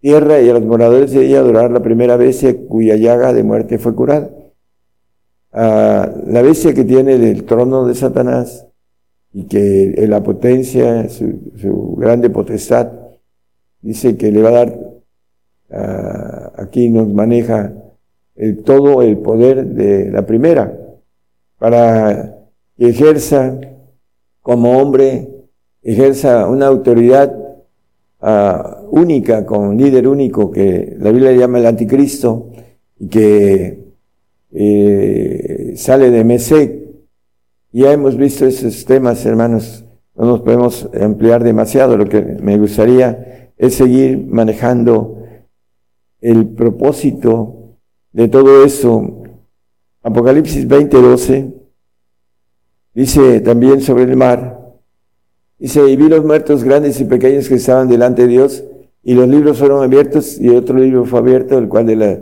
[0.00, 3.78] tierra y a los moradores de ella adorar la primera bestia cuya llaga de muerte
[3.78, 4.30] fue curada.
[5.52, 8.66] La bestia que tiene el trono de Satanás
[9.32, 12.90] y que en la potencia, su, su grande potestad,
[13.80, 14.78] dice que le va a dar,
[16.56, 17.72] aquí nos maneja
[18.64, 20.76] todo el poder de la primera,
[21.58, 22.36] para
[22.76, 23.58] que ejerza
[24.42, 25.28] como hombre,
[25.82, 27.36] ejerza una autoridad
[28.20, 32.50] ah, única, con líder único, que la Biblia llama el anticristo,
[32.98, 33.88] y que
[34.52, 36.78] eh, sale de Mesec.
[37.72, 39.84] Ya hemos visto esos temas, hermanos,
[40.14, 45.24] no nos podemos ampliar demasiado, lo que me gustaría es seguir manejando
[46.20, 47.57] el propósito
[48.18, 49.22] de todo eso.
[50.02, 51.54] Apocalipsis 20:12
[52.92, 54.58] dice también sobre el mar,
[55.56, 58.64] dice, y vi los muertos grandes y pequeños que estaban delante de Dios,
[59.04, 62.18] y los libros fueron abiertos, y otro libro fue abierto, el cual de la,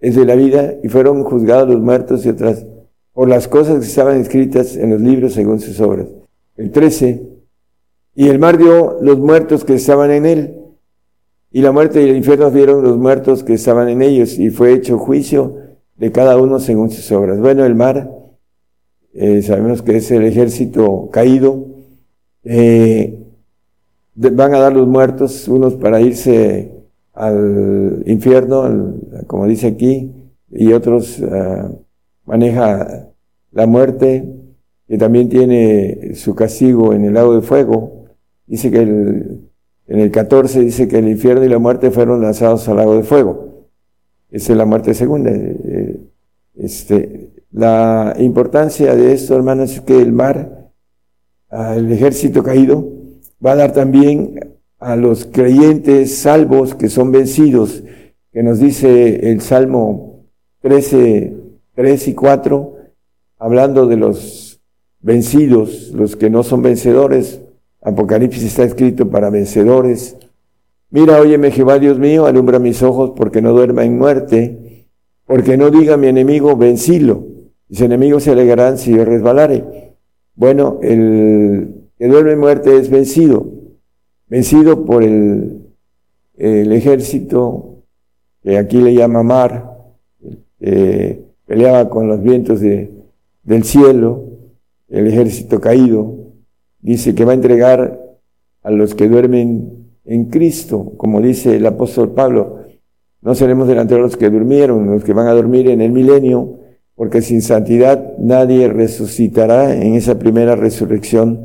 [0.00, 2.66] es de la vida, y fueron juzgados los muertos y otras,
[3.12, 6.08] por las cosas que estaban escritas en los libros según sus obras.
[6.56, 7.22] El 13,
[8.16, 10.56] y el mar dio los muertos que estaban en él,
[11.50, 14.72] y la muerte y el infierno vieron los muertos que estaban en ellos, y fue
[14.72, 15.56] hecho juicio
[15.96, 17.40] de cada uno según sus obras.
[17.40, 18.10] Bueno, el mar,
[19.14, 21.66] eh, sabemos que es el ejército caído,
[22.44, 23.18] eh,
[24.14, 26.72] van a dar los muertos, unos para irse
[27.14, 28.94] al infierno,
[29.26, 30.12] como dice aquí,
[30.50, 31.78] y otros uh,
[32.24, 33.08] maneja
[33.52, 34.24] la muerte,
[34.86, 38.04] que también tiene su castigo en el lago de fuego.
[38.46, 39.47] Dice que el,
[39.88, 43.02] en el 14 dice que el infierno y la muerte fueron lanzados al lago de
[43.02, 43.68] fuego.
[44.30, 45.30] Esa es la muerte segunda.
[45.30, 45.98] Eh,
[46.56, 50.70] este, la importancia de esto, hermanos, es que el mar,
[51.50, 52.86] el ejército caído,
[53.44, 57.82] va a dar también a los creyentes salvos que son vencidos,
[58.30, 60.26] que nos dice el Salmo
[60.60, 61.32] 13,
[61.74, 62.76] 3 y 4,
[63.38, 64.60] hablando de los
[65.00, 67.40] vencidos, los que no son vencedores,
[67.88, 70.16] Apocalipsis está escrito para vencedores.
[70.90, 74.86] Mira, óyeme Jehová Dios mío, alumbra mis ojos porque no duerma en muerte,
[75.26, 77.26] porque no diga mi enemigo, vencilo.
[77.68, 79.94] Mis enemigos se alegrarán si yo resbalare.
[80.34, 83.46] Bueno, el que duerme en muerte es vencido,
[84.28, 85.66] vencido por el,
[86.36, 87.82] el ejército
[88.42, 89.76] que aquí le llama mar,
[91.46, 92.90] peleaba con los vientos de,
[93.42, 94.24] del cielo,
[94.88, 96.14] el ejército caído,
[96.80, 98.00] dice que va a entregar
[98.62, 102.60] a los que duermen en Cristo, como dice el apóstol Pablo.
[103.20, 106.60] No seremos delante de los que durmieron, los que van a dormir en el milenio,
[106.94, 111.44] porque sin santidad nadie resucitará en esa primera resurrección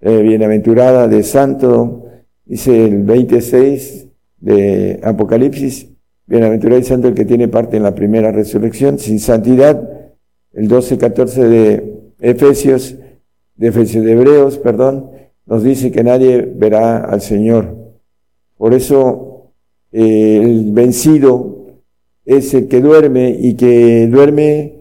[0.00, 2.04] eh, bienaventurada de santo,
[2.44, 4.06] dice el 26
[4.40, 5.88] de Apocalipsis,
[6.26, 9.82] bienaventurado y santo el que tiene parte en la primera resurrección, sin santidad,
[10.52, 12.96] el 12, 14 de Efesios,
[13.56, 15.10] de de Hebreos, perdón,
[15.46, 17.74] nos dice que nadie verá al Señor.
[18.56, 19.52] Por eso
[19.92, 21.80] eh, el vencido
[22.24, 24.74] es el que duerme y que duerme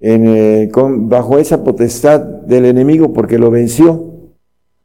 [0.00, 4.06] en, eh, bajo esa potestad del enemigo porque lo venció.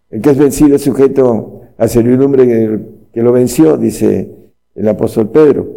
[0.10, 2.80] El que es vencido es sujeto a servidumbre
[3.12, 4.32] que lo venció, dice
[4.76, 5.68] el apóstol Pedro.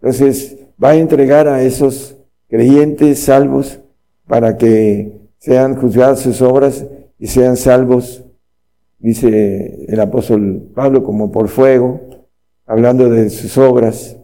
[0.00, 2.16] Entonces va a entregar a esos
[2.48, 3.80] creyentes salvos
[4.26, 6.84] para que sean juzgadas sus obras
[7.18, 8.24] y sean salvos,
[8.98, 12.00] dice el apóstol Pablo, como por fuego,
[12.66, 14.16] hablando de sus obras,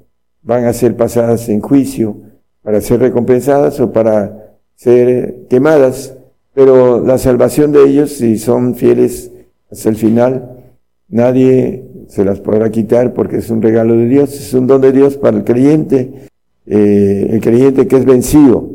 [0.43, 2.17] van a ser pasadas en juicio
[2.63, 6.15] para ser recompensadas o para ser quemadas,
[6.55, 9.33] pero la salvación de ellos, si son fieles
[9.71, 10.63] hasta el final,
[11.09, 14.93] nadie se las podrá quitar porque es un regalo de Dios, es un don de
[14.93, 16.29] Dios para el creyente,
[16.67, 18.71] eh, el creyente que es vencido,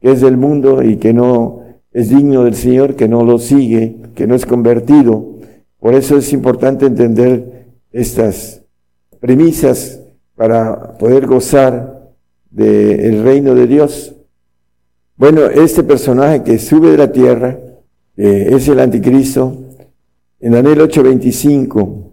[0.00, 1.63] que es del mundo y que no
[1.94, 5.38] es digno del Señor, que no lo sigue, que no es convertido.
[5.78, 8.62] Por eso es importante entender estas
[9.20, 10.00] premisas
[10.34, 12.12] para poder gozar
[12.50, 14.14] del reino de Dios.
[15.16, 17.58] Bueno, este personaje que sube de la tierra
[18.16, 19.56] es el anticristo.
[20.40, 22.12] En Daniel 8:25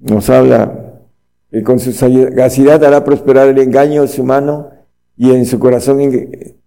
[0.00, 1.02] nos habla
[1.50, 4.70] que con su sagacidad hará prosperar el engaño de su mano
[5.18, 5.98] y en su corazón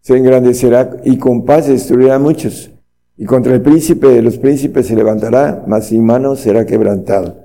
[0.01, 2.69] se engrandecerá y con paz destruirá a muchos.
[3.17, 7.37] Y contra el príncipe de los príncipes se levantará, mas sin mano será quebrantado.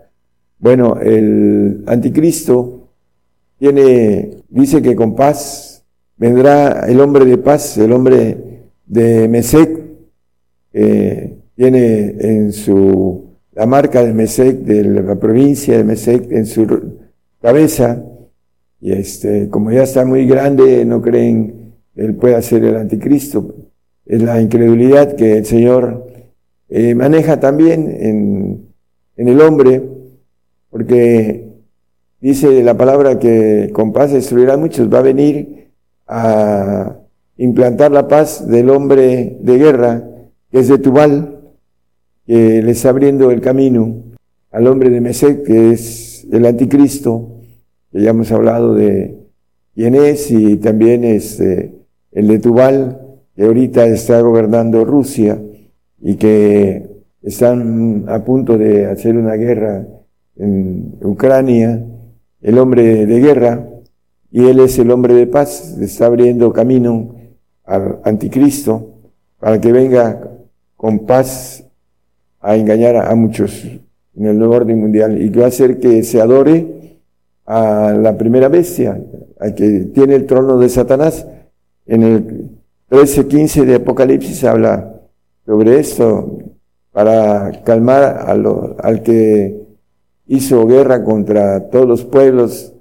[0.59, 2.89] Bueno, el anticristo
[3.59, 5.85] tiene, dice que con paz
[6.16, 9.87] vendrá el hombre de paz, el hombre de Mesec,
[11.55, 16.66] tiene en su, la marca de Mesec, de la provincia de Mesec, en su
[17.41, 18.03] cabeza,
[18.87, 23.53] y este, como ya está muy grande, no creen él pueda ser el anticristo.
[24.05, 26.07] Es la incredulidad que el Señor
[26.69, 28.69] eh, maneja también en,
[29.17, 29.83] en el hombre,
[30.71, 31.49] porque
[32.21, 35.73] dice la palabra que con paz destruirá a muchos, va a venir
[36.07, 36.97] a
[37.39, 40.09] implantar la paz del hombre de guerra,
[40.49, 41.41] que es de Tubal,
[42.25, 44.05] que le está abriendo el camino
[44.53, 47.36] al hombre de Mesec, que es el anticristo,
[47.97, 49.27] ya hemos hablado de
[49.77, 51.73] es y también este,
[52.12, 53.01] el de Tubal,
[53.35, 55.39] que ahorita está gobernando Rusia
[56.01, 56.89] y que
[57.23, 59.86] están a punto de hacer una guerra
[60.36, 61.85] en Ucrania,
[62.40, 63.68] el hombre de guerra,
[64.31, 67.14] y él es el hombre de paz, está abriendo camino
[67.64, 68.94] al anticristo
[69.39, 70.31] para que venga
[70.77, 71.64] con paz
[72.40, 73.64] a engañar a, muchos
[74.14, 76.76] en el nuevo orden mundial y que va a hacer que se adore
[77.47, 79.01] a la primera bestia,
[79.39, 81.27] al que tiene el trono de Satanás.
[81.86, 82.51] En el
[82.90, 85.01] 13-15 de Apocalipsis habla
[85.44, 86.39] sobre esto
[86.93, 88.24] para calmar
[88.82, 89.66] al que
[90.27, 92.73] hizo guerra contra todos los pueblos,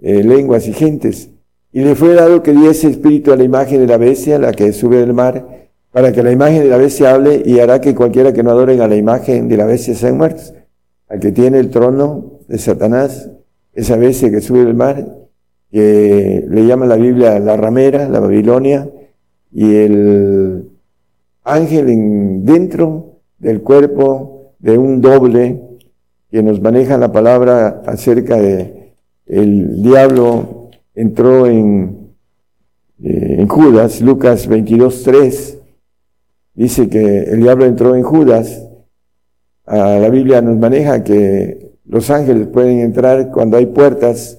[0.00, 1.30] eh, lenguas y gentes.
[1.72, 4.72] Y le fue dado que diese espíritu a la imagen de la bestia, la que
[4.72, 8.32] sube del mar, para que la imagen de la bestia hable y hará que cualquiera
[8.32, 10.54] que no adoren a la imagen de la bestia sean muertos.
[11.08, 13.30] Al que tiene el trono de Satanás,
[13.76, 15.06] esa bestia que sube del mar,
[15.70, 18.88] que le llama la Biblia la ramera, la Babilonia,
[19.52, 20.70] y el
[21.44, 25.60] ángel en, dentro del cuerpo de un doble
[26.30, 28.94] que nos maneja la palabra acerca de
[29.26, 32.14] el diablo entró en,
[33.02, 35.58] eh, en Judas, Lucas 22, 3,
[36.54, 38.62] dice que el diablo entró en Judas,
[39.66, 44.38] la Biblia nos maneja que los ángeles pueden entrar cuando hay puertas.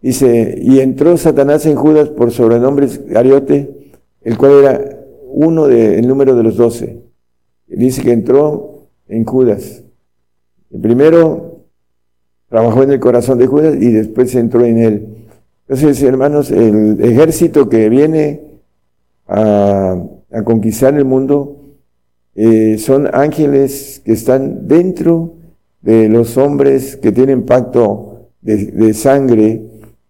[0.00, 3.92] Dice, y entró Satanás en Judas por sobrenombre Gariote,
[4.22, 7.02] el cual era uno del número de los doce.
[7.66, 9.82] Dice que entró en Judas.
[10.80, 11.64] Primero
[12.48, 15.06] trabajó en el corazón de Judas y después entró en él.
[15.68, 18.40] Entonces, hermanos, el ejército que viene
[19.26, 20.02] a,
[20.44, 21.56] conquistar el mundo
[22.34, 25.37] eh, son ángeles que están dentro
[25.80, 29.62] de los hombres que tienen pacto de, sangre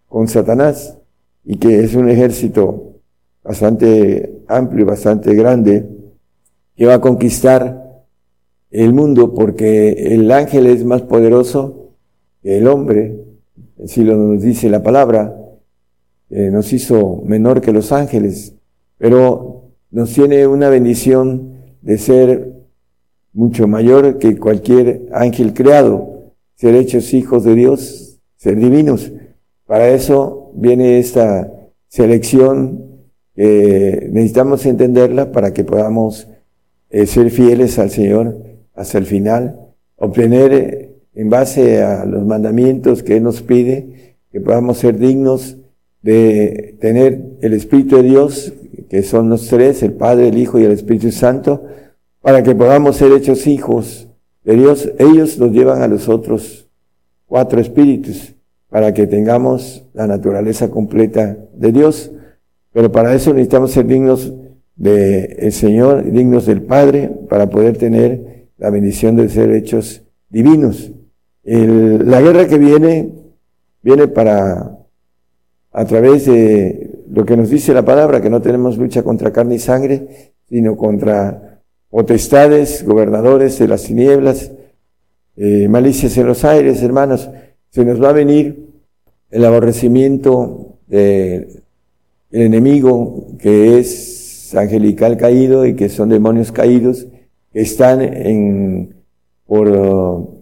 [0.09, 0.97] con Satanás
[1.45, 3.01] y que es un ejército
[3.43, 5.89] bastante amplio, bastante grande,
[6.77, 8.05] que va a conquistar
[8.71, 11.95] el mundo porque el ángel es más poderoso
[12.43, 13.25] que el hombre,
[13.83, 15.35] así lo nos dice la palabra,
[16.31, 18.55] nos hizo menor que los ángeles,
[18.99, 22.58] pero nos tiene una bendición de ser
[23.33, 29.13] mucho mayor que cualquier ángel creado, ser hechos hijos de Dios, ser divinos.
[29.67, 31.53] Para eso viene esta
[31.89, 32.89] selección
[33.35, 36.29] que necesitamos entenderla para que podamos
[36.91, 38.37] eh, ser fieles al Señor
[38.75, 39.61] hasta el final,
[39.97, 45.59] obtener eh, en base a los mandamientos que Él nos pide, que podamos ser dignos
[46.03, 48.53] de tener el Espíritu de Dios,
[48.89, 51.65] que son los tres, el Padre, el Hijo y el Espíritu Santo,
[52.21, 54.09] para que podamos ser hechos hijos
[54.45, 54.91] de Dios.
[54.99, 56.69] Ellos nos llevan a los otros
[57.27, 58.35] cuatro espíritus
[58.69, 62.11] para que tengamos la naturaleza completa de Dios.
[62.73, 64.33] Pero para eso necesitamos ser dignos
[64.77, 70.93] del Señor, dignos del Padre, para poder tener la bendición de ser hechos divinos.
[71.43, 73.11] la guerra que viene,
[73.83, 74.79] viene para,
[75.73, 79.55] a través de lo que nos dice la palabra, que no tenemos lucha contra carne
[79.55, 81.48] y sangre, sino contra
[81.91, 84.53] potestades, gobernadores de las tinieblas,
[85.37, 87.31] eh, malicias en los aires, hermanos,
[87.71, 88.69] se nos va a venir
[89.31, 91.63] el aborrecimiento del
[92.31, 97.07] enemigo que es angelical caído y que son demonios caídos,
[97.53, 98.95] que están en,
[99.47, 99.69] por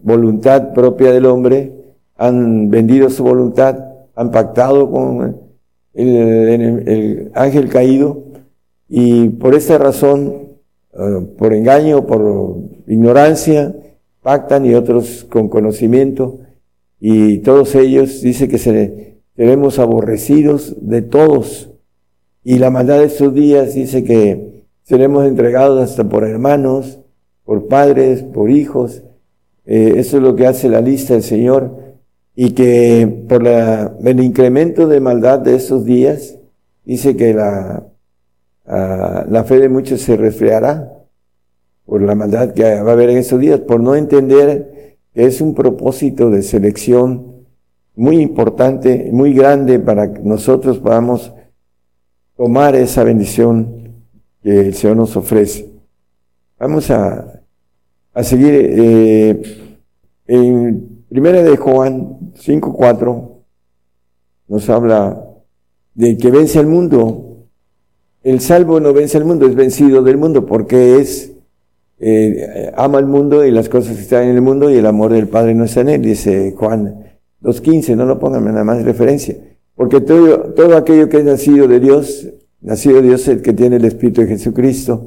[0.02, 1.72] voluntad propia del hombre,
[2.16, 3.78] han vendido su voluntad,
[4.14, 5.40] han pactado con
[5.94, 8.24] el, el ángel caído
[8.88, 10.45] y por esta razón,
[10.98, 12.56] uh, por engaño, por
[12.86, 13.74] ignorancia,
[14.22, 16.40] pactan y otros con conocimiento
[16.98, 18.58] y todos ellos dice que
[19.36, 21.70] seremos aborrecidos de todos
[22.48, 27.00] y la maldad de estos días dice que seremos entregados hasta por hermanos,
[27.44, 29.02] por padres, por hijos.
[29.64, 31.72] Eh, eso es lo que hace la lista del Señor.
[32.36, 36.38] Y que por la, el incremento de maldad de estos días,
[36.84, 37.88] dice que la,
[38.66, 40.92] ah, la fe de muchos se resfriará
[41.84, 45.40] por la maldad que va a haber en estos días, por no entender que es
[45.40, 47.46] un propósito de selección
[47.94, 51.32] muy importante, muy grande para que nosotros podamos
[52.36, 53.94] tomar esa bendición
[54.42, 55.70] que el Señor nos ofrece.
[56.58, 57.42] Vamos a,
[58.12, 59.42] a seguir eh,
[60.26, 63.36] en Primera de Juan 5.4
[64.48, 65.24] nos habla
[65.94, 67.25] de que vence al mundo.
[68.26, 71.30] El salvo no vence al mundo, es vencido del mundo porque es
[72.00, 75.12] eh, ama al mundo y las cosas que están en el mundo y el amor
[75.12, 77.04] del Padre no está en él, dice Juan
[77.40, 79.36] 2.15, no lo pongan nada más referencia.
[79.76, 82.28] Porque todo, todo aquello que es nacido de Dios,
[82.60, 85.06] nacido de Dios el que tiene el Espíritu de Jesucristo,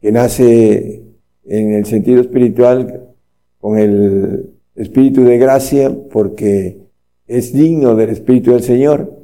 [0.00, 1.02] que nace
[1.46, 3.16] en el sentido espiritual
[3.58, 6.86] con el Espíritu de gracia, porque
[7.26, 9.23] es digno del Espíritu del Señor,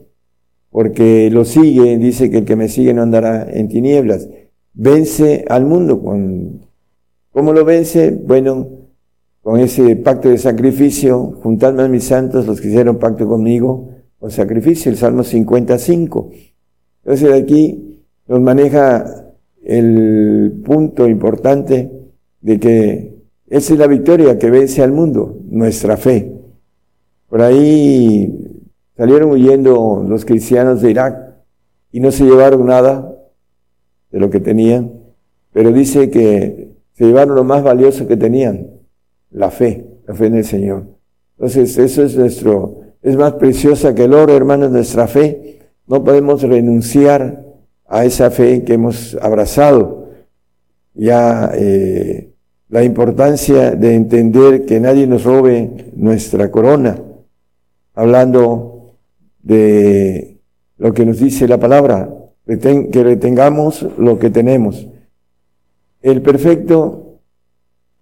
[0.70, 4.28] porque lo sigue, dice que el que me sigue no andará en tinieblas.
[4.72, 6.00] Vence al mundo.
[6.00, 6.60] Con,
[7.32, 8.10] ¿Cómo lo vence?
[8.12, 8.68] Bueno,
[9.42, 13.88] con ese pacto de sacrificio, juntadme a mis santos, los que hicieron pacto conmigo,
[14.20, 16.30] o sacrificio, el Salmo 55.
[17.04, 19.04] Entonces aquí nos maneja
[19.64, 21.90] el punto importante
[22.40, 23.14] de que
[23.48, 26.32] esa es la victoria que vence al mundo, nuestra fe.
[27.28, 28.59] Por ahí
[29.00, 31.18] salieron huyendo los cristianos de Irak
[31.90, 33.16] y no se llevaron nada
[34.10, 34.92] de lo que tenían,
[35.54, 38.72] pero dice que se llevaron lo más valioso que tenían,
[39.30, 40.84] la fe, la fe en el Señor.
[41.38, 45.60] Entonces, eso es nuestro es más preciosa que el oro, hermanos, nuestra fe.
[45.86, 47.42] No podemos renunciar
[47.86, 50.10] a esa fe que hemos abrazado.
[50.92, 52.34] Ya eh,
[52.68, 57.00] la importancia de entender que nadie nos robe nuestra corona,
[57.94, 58.76] hablando
[59.42, 60.40] de
[60.78, 62.14] lo que nos dice la palabra,
[62.46, 64.88] que retengamos lo que tenemos.
[66.02, 67.20] El perfecto,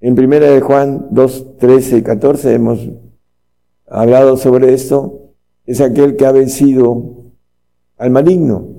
[0.01, 2.89] en primera de Juan 2, 13 y 14 hemos
[3.86, 5.32] hablado sobre esto,
[5.66, 7.32] es aquel que ha vencido
[7.98, 8.78] al maligno.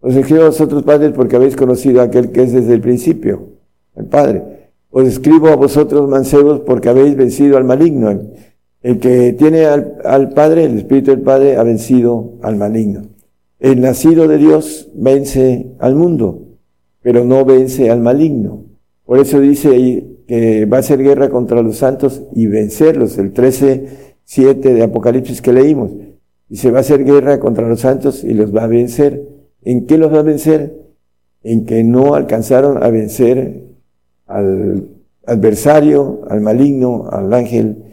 [0.00, 3.48] Os escribo a vosotros, padres, porque habéis conocido a aquel que es desde el principio,
[3.96, 4.70] el Padre.
[4.90, 8.20] Os escribo a vosotros, mancebos, porque habéis vencido al maligno.
[8.88, 13.02] El, que tiene al, Padre, el Espíritu del Padre, ha vencido al maligno.
[13.60, 16.44] El nacido de Dios vence al mundo,
[17.02, 18.64] pero no vence al maligno.
[19.04, 23.18] Por eso dice que va a ser guerra contra los santos y vencerlos.
[23.18, 25.90] El 13 7 de Apocalipsis que leímos.
[26.50, 29.22] Se va a hacer guerra contra los santos y los va a vencer.
[29.64, 30.80] ¿En qué los va a vencer?
[31.42, 33.64] En que no alcanzaron a vencer
[34.24, 34.88] al
[35.26, 37.87] adversario, al maligno, al ángel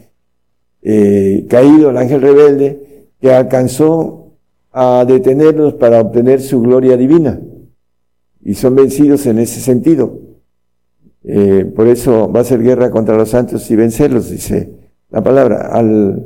[0.88, 4.34] eh, caído, al ángel rebelde, que alcanzó
[4.70, 7.40] a detenerlos para obtener su gloria divina.
[8.44, 10.20] Y son vencidos en ese sentido.
[11.24, 14.70] Eh, por eso va a ser guerra contra los santos y vencerlos, dice
[15.10, 15.70] la palabra.
[15.72, 16.22] Al,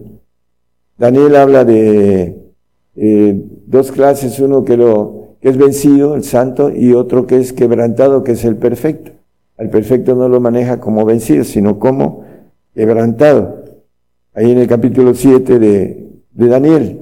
[0.99, 2.37] Daniel habla de
[2.97, 7.55] eh, dos clases, uno que, lo, que es vencido, el santo, y otro que es
[7.55, 9.13] quebrantado, que es el perfecto.
[9.57, 12.25] Al perfecto no lo maneja como vencido, sino como
[12.75, 13.60] quebrantado.
[14.33, 17.01] Ahí en el capítulo 7 de, de Daniel.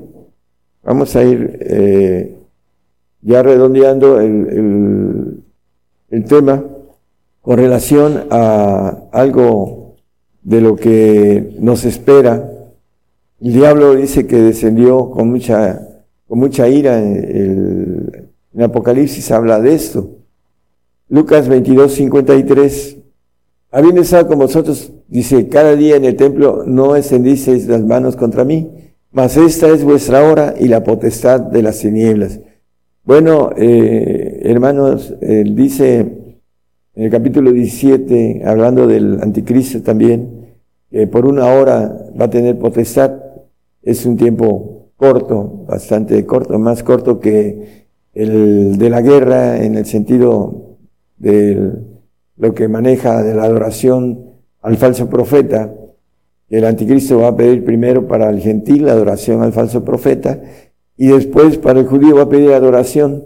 [0.82, 2.36] Vamos a ir eh,
[3.20, 5.42] ya redondeando el, el,
[6.10, 6.64] el tema
[7.42, 9.96] con relación a algo
[10.42, 12.50] de lo que nos espera.
[13.40, 15.86] El diablo dice que descendió con mucha,
[16.26, 16.98] con mucha ira.
[16.98, 20.08] El, en Apocalipsis habla de esto.
[21.10, 22.96] Lucas 22, 53.
[23.70, 28.44] Habiendo estado con vosotros, dice, cada día en el templo no extendisteis las manos contra
[28.44, 28.70] mí,
[29.10, 32.40] mas esta es vuestra hora y la potestad de las tinieblas.
[33.04, 36.18] Bueno, eh, hermanos, dice
[36.98, 40.48] en el capítulo 17, hablando del anticristo también,
[40.90, 43.12] que por una hora va a tener potestad,
[43.82, 49.86] es un tiempo corto, bastante corto, más corto que el de la guerra en el
[49.86, 50.76] sentido
[51.18, 51.72] de
[52.36, 54.27] lo que maneja de la adoración
[54.68, 55.74] al falso profeta.
[56.50, 60.42] El anticristo va a pedir primero para el gentil la adoración al falso profeta
[60.94, 63.24] y después para el judío va a pedir adoración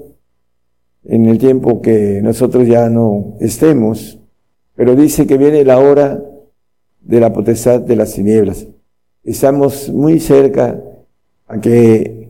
[1.02, 4.20] en el tiempo que nosotros ya no estemos.
[4.76, 6.22] Pero dice que viene la hora
[7.00, 8.68] de la potestad de las tinieblas.
[9.24, 10.80] Estamos muy cerca
[11.48, 12.28] a que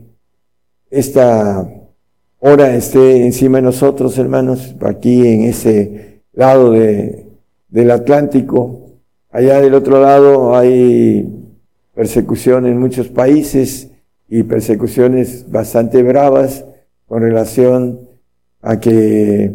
[0.89, 1.71] esta
[2.39, 7.27] hora esté encima de nosotros, hermanos, aquí en ese lado de,
[7.69, 8.82] del Atlántico.
[9.33, 11.27] Allá del otro lado hay
[11.95, 13.89] persecución en muchos países
[14.29, 16.63] y persecuciones bastante bravas
[17.07, 18.01] con relación
[18.61, 19.51] a que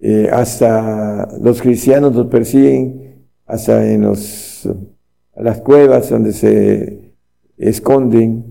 [0.00, 4.68] eh, hasta los cristianos los persiguen, hasta en los,
[5.34, 7.10] las cuevas donde se
[7.58, 8.44] esconden,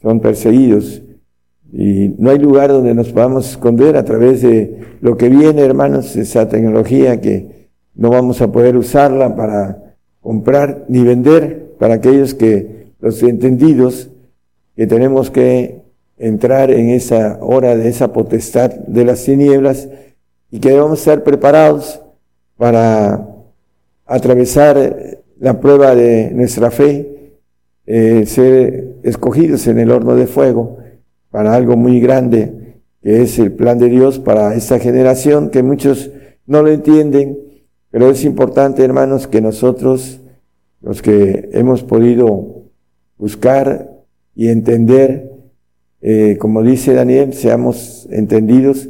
[0.00, 1.02] son perseguidos.
[1.72, 6.14] Y no hay lugar donde nos podamos esconder a través de lo que viene, hermanos,
[6.14, 7.61] esa tecnología que
[7.94, 14.10] no vamos a poder usarla para comprar ni vender para aquellos que, los entendidos,
[14.76, 15.82] que tenemos que
[16.16, 19.88] entrar en esa hora de esa potestad de las tinieblas
[20.50, 22.00] y que debemos estar preparados
[22.56, 23.28] para
[24.06, 27.32] atravesar la prueba de nuestra fe,
[27.86, 30.78] eh, ser escogidos en el horno de fuego
[31.30, 36.12] para algo muy grande, que es el plan de Dios para esta generación, que muchos
[36.46, 37.36] no lo entienden,
[37.92, 40.18] pero es importante, hermanos, que nosotros,
[40.80, 42.62] los que hemos podido
[43.18, 43.90] buscar
[44.34, 45.30] y entender,
[46.00, 48.88] eh, como dice Daniel, seamos entendidos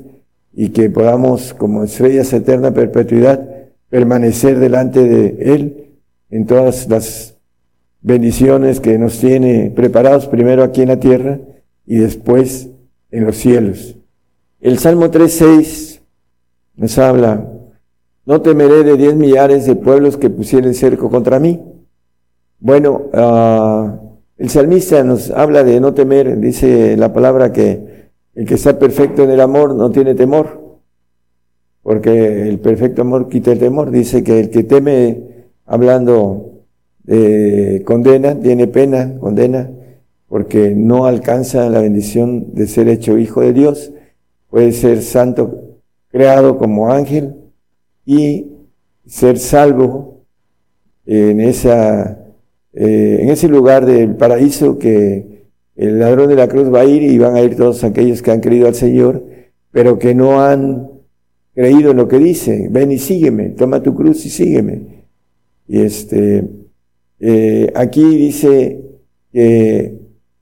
[0.54, 3.46] y que podamos, como estrellas eterna perpetuidad,
[3.90, 5.90] permanecer delante de Él
[6.30, 7.36] en todas las
[8.00, 11.40] bendiciones que nos tiene preparados, primero aquí en la tierra
[11.86, 12.68] y después
[13.10, 13.96] en los cielos.
[14.60, 16.00] El Salmo 3.6
[16.76, 17.51] nos habla,
[18.24, 21.60] no temeré de diez millares de pueblos que pusieren cerco contra mí.
[22.60, 28.54] Bueno, uh, el salmista nos habla de no temer, dice la palabra que el que
[28.54, 30.80] está perfecto en el amor no tiene temor,
[31.82, 33.90] porque el perfecto amor quita el temor.
[33.90, 36.62] Dice que el que teme, hablando
[37.02, 39.70] de condena, tiene pena, condena,
[40.28, 43.92] porque no alcanza la bendición de ser hecho hijo de Dios.
[44.48, 47.41] Puede ser santo creado como ángel
[48.04, 48.46] y
[49.06, 50.24] ser salvo
[51.06, 52.22] en esa
[52.74, 55.44] eh, en ese lugar del paraíso que
[55.76, 58.30] el ladrón de la cruz va a ir y van a ir todos aquellos que
[58.30, 59.24] han creído al Señor,
[59.70, 60.90] pero que no han
[61.54, 62.68] creído en lo que dice.
[62.70, 65.04] Ven y sígueme, toma tu cruz y sígueme.
[65.68, 66.44] Y este,
[67.20, 68.80] eh, aquí dice
[69.32, 69.98] que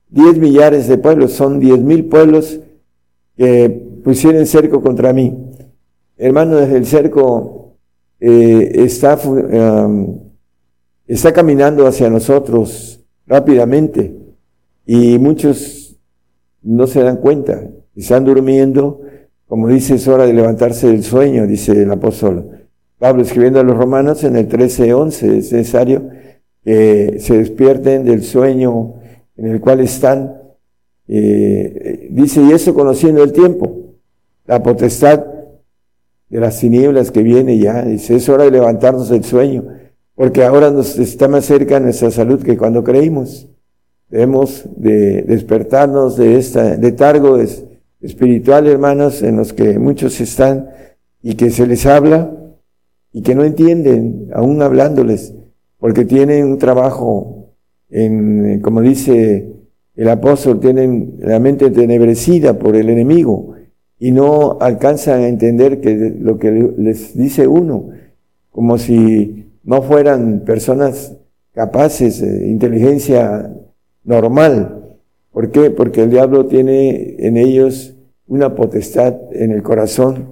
[0.09, 2.59] diez millares de pueblos, son diez mil pueblos
[3.35, 3.69] que
[4.03, 5.35] pusieron cerco contra mí.
[6.23, 7.77] Hermano, desde el cerco
[8.19, 9.17] eh, está
[11.07, 14.15] está caminando hacia nosotros rápidamente
[14.85, 15.97] y muchos
[16.61, 19.01] no se dan cuenta, están durmiendo,
[19.47, 22.67] como dice, es hora de levantarse del sueño, dice el apóstol
[22.99, 26.07] Pablo escribiendo a los romanos en el 13:11, es necesario
[26.63, 28.93] que se despierten del sueño
[29.37, 30.37] en el cual están.
[31.07, 33.95] Eh, dice, y eso conociendo el tiempo,
[34.45, 35.30] la potestad
[36.31, 39.65] de las tinieblas que viene ya, dice, es hora de levantarnos del sueño
[40.21, 43.49] porque ahora nos está más cerca nuestra salud que cuando creímos.
[44.07, 47.39] Debemos de despertarnos de esta letargo
[48.01, 50.69] espiritual, hermanos, en los que muchos están
[51.23, 52.37] y que se les habla
[53.11, 55.33] y que no entienden, aún hablándoles,
[55.79, 57.53] porque tienen un trabajo
[57.89, 59.53] en, como dice
[59.95, 63.55] el apóstol, tienen la mente tenebrecida por el enemigo
[64.03, 67.89] y no alcanzan a entender que lo que les dice uno,
[68.49, 71.15] como si no fueran personas
[71.53, 73.55] capaces de inteligencia
[74.03, 74.95] normal.
[75.31, 75.69] ¿Por qué?
[75.69, 77.95] Porque el diablo tiene en ellos
[78.25, 80.29] una potestad en el corazón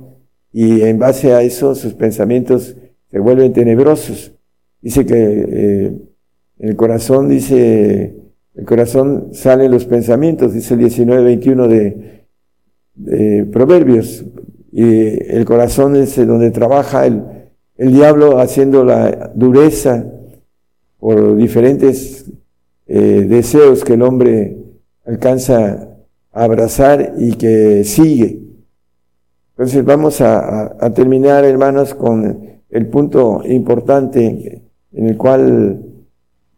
[0.51, 2.75] y en base a eso sus pensamientos
[3.11, 4.33] se vuelven tenebrosos.
[4.81, 5.93] Dice que eh,
[6.57, 8.15] el corazón, dice,
[8.55, 12.18] el corazón salen los pensamientos, dice el 19-21 de,
[12.99, 14.23] de Proverbios.
[14.71, 14.83] Y
[15.33, 17.23] el corazón es donde trabaja el,
[17.77, 20.05] el diablo haciendo la dureza
[20.99, 22.25] por diferentes
[22.87, 24.57] eh, deseos que el hombre
[25.05, 25.87] alcanza
[26.31, 28.41] a abrazar y que sigue.
[29.51, 34.61] Entonces vamos a, terminar, hermanos, con el punto importante
[34.91, 35.83] en el cual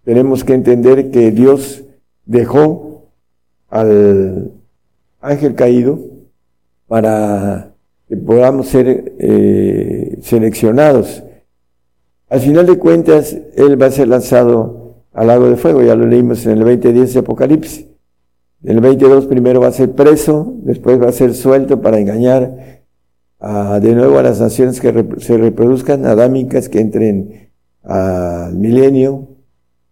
[0.03, 1.83] tenemos que entender que Dios
[2.25, 3.09] dejó
[3.69, 4.51] al
[5.19, 5.99] ángel caído
[6.91, 7.73] para
[8.05, 11.23] que podamos ser eh, seleccionados.
[12.27, 16.05] Al final de cuentas, Él va a ser lanzado al lago de fuego, ya lo
[16.05, 17.87] leímos en el 20.10 de Apocalipsis.
[18.65, 22.83] En el 22 primero va a ser preso, después va a ser suelto para engañar
[23.39, 27.51] de nuevo a las naciones que se reproduzcan, adámicas, que entren
[27.83, 29.29] al milenio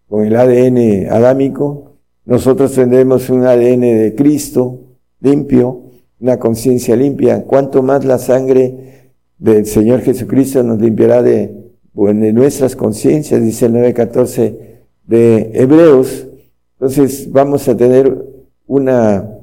[0.10, 1.94] con el ADN adámico.
[2.26, 4.82] Nosotros tendremos un ADN de Cristo
[5.22, 5.89] limpio,
[6.20, 7.44] una conciencia limpia.
[7.44, 11.56] Cuanto más la sangre del Señor Jesucristo nos limpiará de,
[11.94, 14.58] de nuestras conciencias, dice el 9.14
[15.06, 16.28] de Hebreos.
[16.74, 18.26] Entonces vamos a tener
[18.68, 19.40] una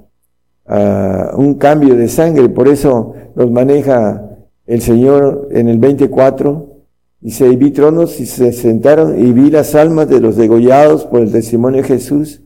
[0.69, 2.49] un cambio de sangre.
[2.49, 4.23] Por eso nos maneja
[4.67, 6.73] el Señor en el 24.
[7.21, 11.21] Dice, y vi tronos y se sentaron y vi las almas de los degollados por
[11.21, 12.43] el testimonio de Jesús,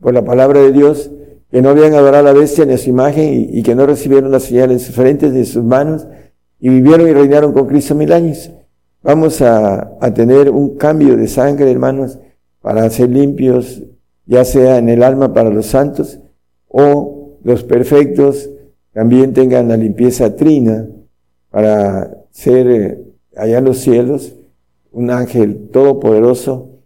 [0.00, 1.10] por la palabra de Dios,
[1.54, 4.32] que no habían adorado a la bestia ni a su imagen y, que no recibieron
[4.32, 6.04] las señales en sus frentes de sus manos
[6.58, 8.50] y vivieron y reinaron con Cristo mil años.
[9.04, 12.18] Vamos a, a tener un cambio de sangre, hermanos,
[12.60, 13.84] para ser limpios,
[14.26, 16.18] ya sea en el alma para los santos
[16.66, 18.50] o los perfectos
[18.92, 20.88] también tengan la limpieza trina
[21.50, 22.98] para ser eh,
[23.36, 24.34] allá en los cielos
[24.90, 26.80] un ángel todopoderoso,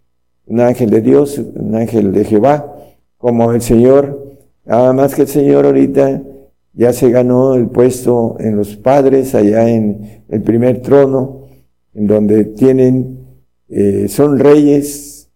[0.45, 2.75] un ángel de Dios, un ángel de Jehová,
[3.17, 4.28] como el Señor,
[4.69, 6.21] nada más que el Señor ahorita
[6.73, 11.47] ya se ganó el puesto en los padres, allá en el primer trono,
[11.95, 13.25] en donde tienen,
[13.67, 15.29] eh, son reyes,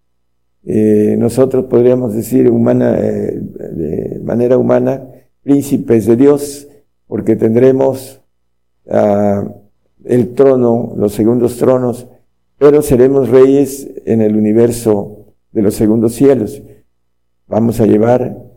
[0.65, 5.03] eh, nosotros podríamos decir humana, de manera humana,
[5.41, 6.67] príncipes de Dios,
[7.07, 8.21] porque tendremos
[8.85, 9.49] uh,
[10.05, 12.07] el trono, los segundos tronos,
[12.57, 16.61] pero seremos reyes en el universo de los segundos cielos.
[17.47, 18.52] Vamos a llevar,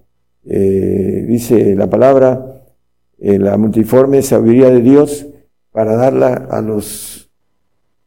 [0.49, 2.63] eh, dice la palabra,
[3.19, 5.27] eh, la multiforme sabiduría de Dios
[5.73, 7.29] para darla a los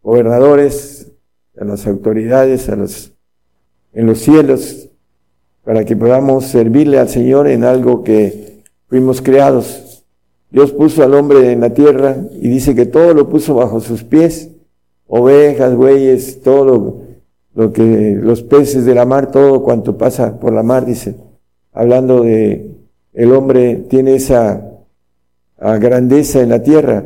[0.02, 1.12] gobernadores,
[1.60, 3.12] a las autoridades, a los,
[3.94, 4.90] en los cielos,
[5.64, 10.06] para que podamos servirle al Señor en algo que fuimos creados.
[10.50, 14.04] Dios puso al hombre en la tierra y dice que todo lo puso bajo sus
[14.04, 14.50] pies,
[15.08, 17.02] ovejas, bueyes, todo lo,
[17.54, 21.16] lo que los peces de la mar, todo cuanto pasa por la mar, dice,
[21.74, 22.72] hablando de
[23.14, 24.70] el hombre tiene esa
[25.58, 27.06] grandeza en la tierra,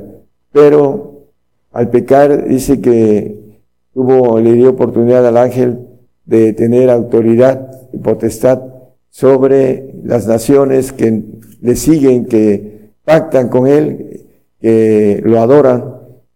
[0.51, 1.27] pero
[1.71, 3.59] al pecar dice que
[3.93, 5.79] tuvo, le dio oportunidad al ángel
[6.25, 8.61] de tener autoridad y potestad
[9.09, 11.23] sobre las naciones que
[11.61, 14.21] le siguen, que pactan con él,
[14.59, 15.95] que lo adoran,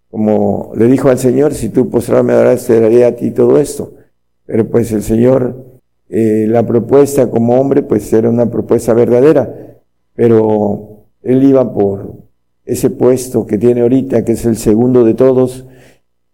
[0.10, 3.58] como le dijo al Señor, si tú postrado me darás, te daré a ti todo
[3.60, 3.94] esto.
[4.46, 5.56] Pero pues el Señor,
[6.10, 9.78] eh, la propuesta como hombre, pues era una propuesta verdadera,
[10.16, 12.16] pero él iba por
[12.66, 15.66] ese puesto que tiene ahorita, que es el segundo de todos,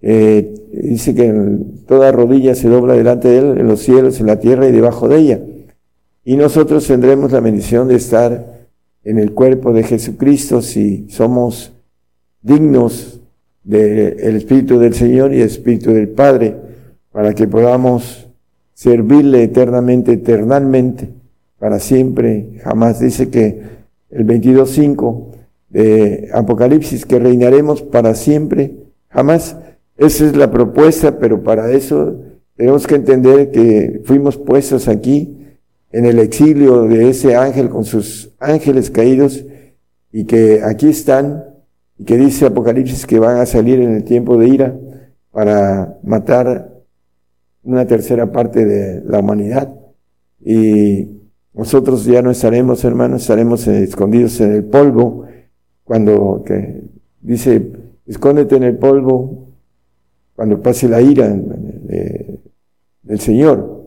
[0.01, 1.33] eh, dice que
[1.87, 5.07] toda rodilla se dobla delante de él, en los cielos, en la tierra y debajo
[5.07, 5.39] de ella.
[6.25, 8.67] Y nosotros tendremos la bendición de estar
[9.03, 11.73] en el cuerpo de Jesucristo si somos
[12.41, 13.19] dignos
[13.63, 16.55] del Espíritu del Señor y el Espíritu del Padre,
[17.11, 18.27] para que podamos
[18.73, 21.09] servirle eternamente, eternamente,
[21.59, 22.99] para siempre, jamás.
[22.99, 23.61] Dice que
[24.09, 25.27] el 22.5
[25.69, 28.75] de Apocalipsis, que reinaremos para siempre,
[29.09, 29.57] jamás.
[29.97, 32.15] Esa es la propuesta, pero para eso
[32.55, 35.37] tenemos que entender que fuimos puestos aquí
[35.91, 39.45] en el exilio de ese ángel con sus ángeles caídos
[40.11, 41.43] y que aquí están
[41.97, 44.75] y que dice Apocalipsis que van a salir en el tiempo de ira
[45.31, 46.72] para matar
[47.64, 49.73] una tercera parte de la humanidad.
[50.44, 51.07] Y
[51.53, 55.26] nosotros ya no estaremos hermanos, estaremos escondidos en el polvo.
[55.84, 56.84] Cuando que
[57.22, 57.72] dice
[58.06, 59.48] escóndete en el polvo
[60.35, 61.27] cuando pase la ira
[63.03, 63.84] del Señor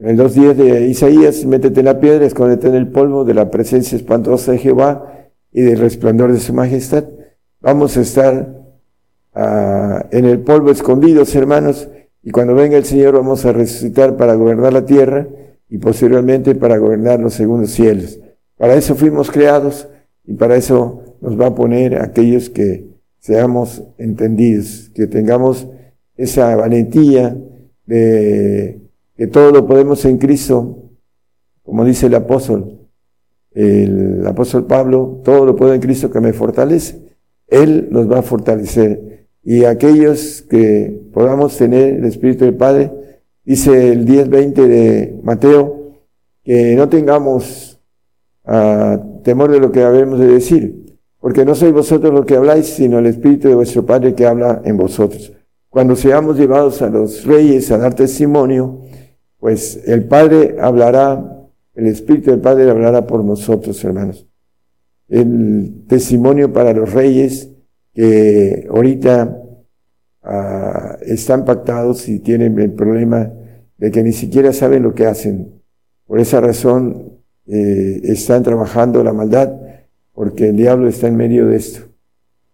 [0.00, 3.50] en los días de Isaías, métete en la piedra, escóndete en el polvo de la
[3.50, 7.04] presencia espantosa de Jehová y del resplandor de su majestad.
[7.60, 8.62] Vamos a estar
[9.34, 11.88] ah, en el polvo escondidos, hermanos,
[12.22, 15.26] y cuando venga el Señor vamos a resucitar para gobernar la tierra
[15.68, 18.18] y posteriormente para gobernar los segundos cielos.
[18.56, 19.88] Para eso fuimos creados
[20.26, 25.66] y para eso nos va a poner aquellos que seamos entendidos, que tengamos
[26.16, 27.36] esa valentía
[27.86, 28.80] de
[29.16, 30.90] que todo lo podemos en Cristo,
[31.62, 32.78] como dice el apóstol,
[33.52, 37.16] el apóstol Pablo, todo lo puedo en Cristo que me fortalece.
[37.48, 39.09] Él nos va a fortalecer.
[39.42, 42.92] Y aquellos que podamos tener el Espíritu del Padre,
[43.44, 45.94] dice el 10-20 de Mateo,
[46.44, 47.80] que no tengamos
[48.44, 52.66] ah, temor de lo que habemos de decir, porque no sois vosotros lo que habláis,
[52.66, 55.32] sino el Espíritu de vuestro Padre que habla en vosotros.
[55.68, 58.80] Cuando seamos llevados a los reyes a dar testimonio,
[59.38, 64.26] pues el Padre hablará, el Espíritu del Padre hablará por nosotros, hermanos.
[65.08, 67.49] El testimonio para los reyes
[68.00, 69.42] que ahorita
[70.22, 73.30] ah, están pactados y tienen el problema
[73.76, 75.60] de que ni siquiera saben lo que hacen.
[76.06, 79.52] Por esa razón eh, están trabajando la maldad
[80.14, 81.80] porque el diablo está en medio de esto.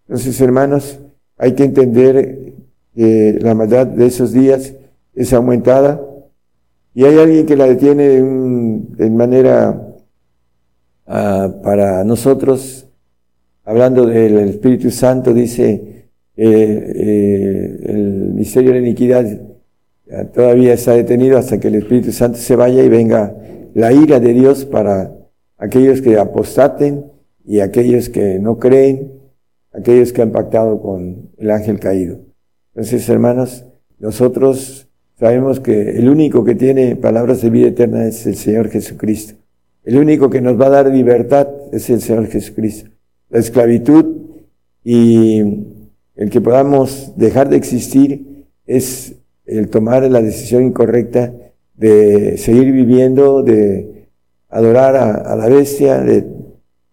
[0.09, 0.99] Entonces, hermanos,
[1.37, 2.55] hay que entender
[2.97, 4.75] que la maldad de esos días
[5.15, 6.01] es aumentada
[6.93, 9.81] y hay alguien que la detiene de, manera
[11.07, 12.86] ah, para nosotros,
[13.67, 16.07] hablando del Espíritu Santo, dice
[16.37, 19.27] eh, el misterio de la iniquidad
[20.33, 23.35] todavía está detenido hasta que el Espíritu Santo se vaya y venga
[23.75, 25.13] la ira de Dios para
[25.59, 27.07] aquellos que apostaten
[27.45, 29.13] y aquellos que no creen,
[29.73, 32.21] aquellos que han pactado con el ángel caído.
[32.75, 33.65] Entonces, hermanos,
[33.99, 34.89] nosotros
[35.19, 39.35] sabemos que el único que tiene palabras de vida eterna es el Señor Jesucristo.
[39.85, 42.91] El único que nos va a dar libertad es el Señor Jesucristo.
[43.29, 44.05] La esclavitud
[44.85, 45.41] y
[46.15, 51.33] el que podamos dejar de existir es el tomar la decisión incorrecta
[51.75, 54.09] de seguir viviendo, de
[54.49, 56.25] adorar a la bestia, de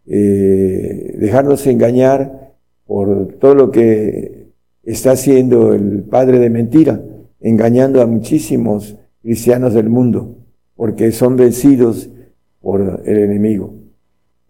[0.06, 2.54] eh, dejarnos engañar
[2.86, 4.48] por todo lo que
[4.84, 7.02] está haciendo el padre de mentira,
[7.40, 10.36] engañando a muchísimos cristianos del mundo,
[10.76, 12.10] porque son vencidos
[12.60, 13.83] por el enemigo.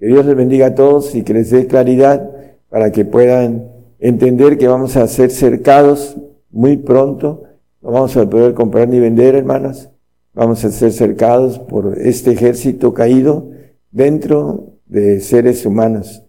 [0.03, 2.29] Que Dios les bendiga a todos y que les dé claridad
[2.67, 3.69] para que puedan
[3.99, 6.17] entender que vamos a ser cercados
[6.51, 7.43] muy pronto.
[7.81, 9.91] No vamos a poder comprar ni vender, hermanas.
[10.33, 13.51] Vamos a ser cercados por este ejército caído
[13.91, 16.21] dentro de seres humanos.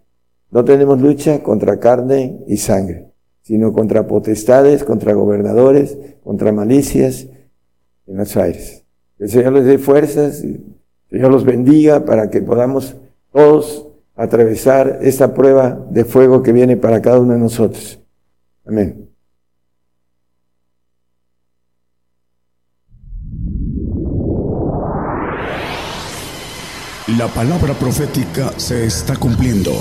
[0.52, 3.10] No tenemos lucha contra carne y sangre,
[3.42, 7.26] sino contra potestades, contra gobernadores, contra malicias
[8.06, 8.84] en los aires.
[9.18, 10.62] Que el Señor les dé fuerzas, el
[11.10, 12.98] Señor los bendiga para que podamos
[13.34, 17.98] todos atravesar esta prueba de fuego que viene para cada uno de nosotros.
[18.64, 19.10] Amén.
[27.18, 29.72] La palabra profética se está cumpliendo.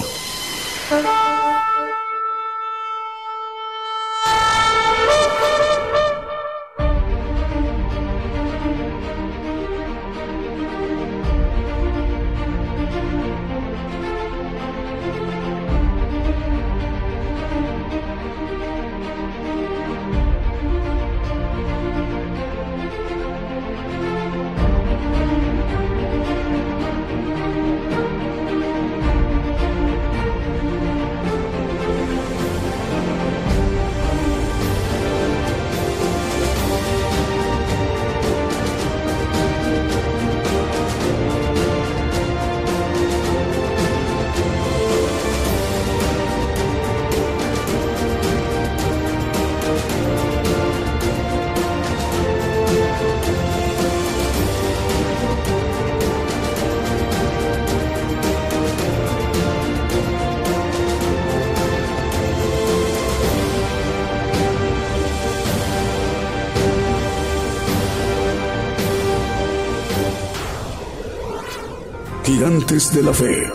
[72.53, 73.51] Gigantes de la Fe.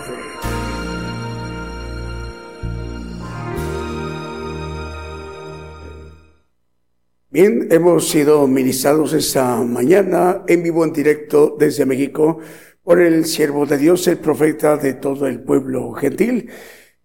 [7.30, 12.40] Bien, hemos sido ministrados esta mañana en vivo, en directo desde México
[12.82, 16.50] por el siervo de Dios, el profeta de todo el pueblo gentil.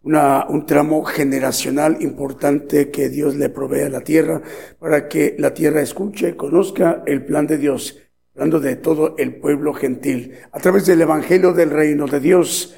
[0.02, 4.42] Una, un tramo generacional importante que Dios le provee a la tierra
[4.80, 8.03] para que la tierra escuche, conozca el plan de Dios
[8.36, 12.76] hablando de todo el pueblo gentil, a través del Evangelio del Reino de Dios,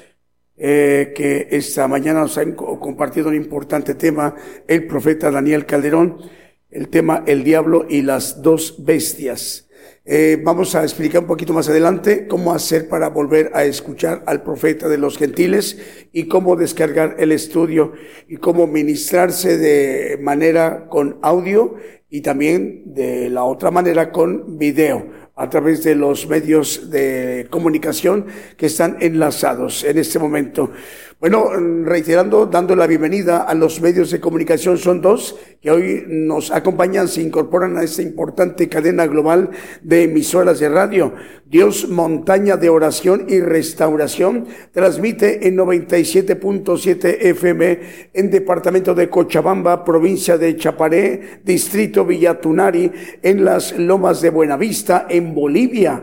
[0.58, 4.34] eh, que esta mañana nos ha compartido un importante tema
[4.68, 6.18] el profeta Daniel Calderón,
[6.70, 9.68] el tema El diablo y las dos bestias.
[10.04, 14.42] Eh, vamos a explicar un poquito más adelante cómo hacer para volver a escuchar al
[14.42, 15.78] profeta de los gentiles
[16.12, 17.92] y cómo descargar el estudio
[18.28, 21.76] y cómo ministrarse de manera con audio
[22.08, 28.26] y también de la otra manera con video a través de los medios de comunicación
[28.56, 30.70] que están enlazados en este momento.
[31.18, 31.48] Bueno,
[31.84, 37.08] reiterando, dando la bienvenida a los medios de comunicación, son dos que hoy nos acompañan,
[37.08, 39.48] se incorporan a esta importante cadena global
[39.80, 41.14] de emisoras de radio.
[41.46, 47.80] Dios Montaña de Oración y Restauración transmite en 97.7 FM
[48.12, 55.34] en departamento de Cochabamba, provincia de Chaparé, distrito Villatunari, en las Lomas de Buenavista, en
[55.34, 56.02] Bolivia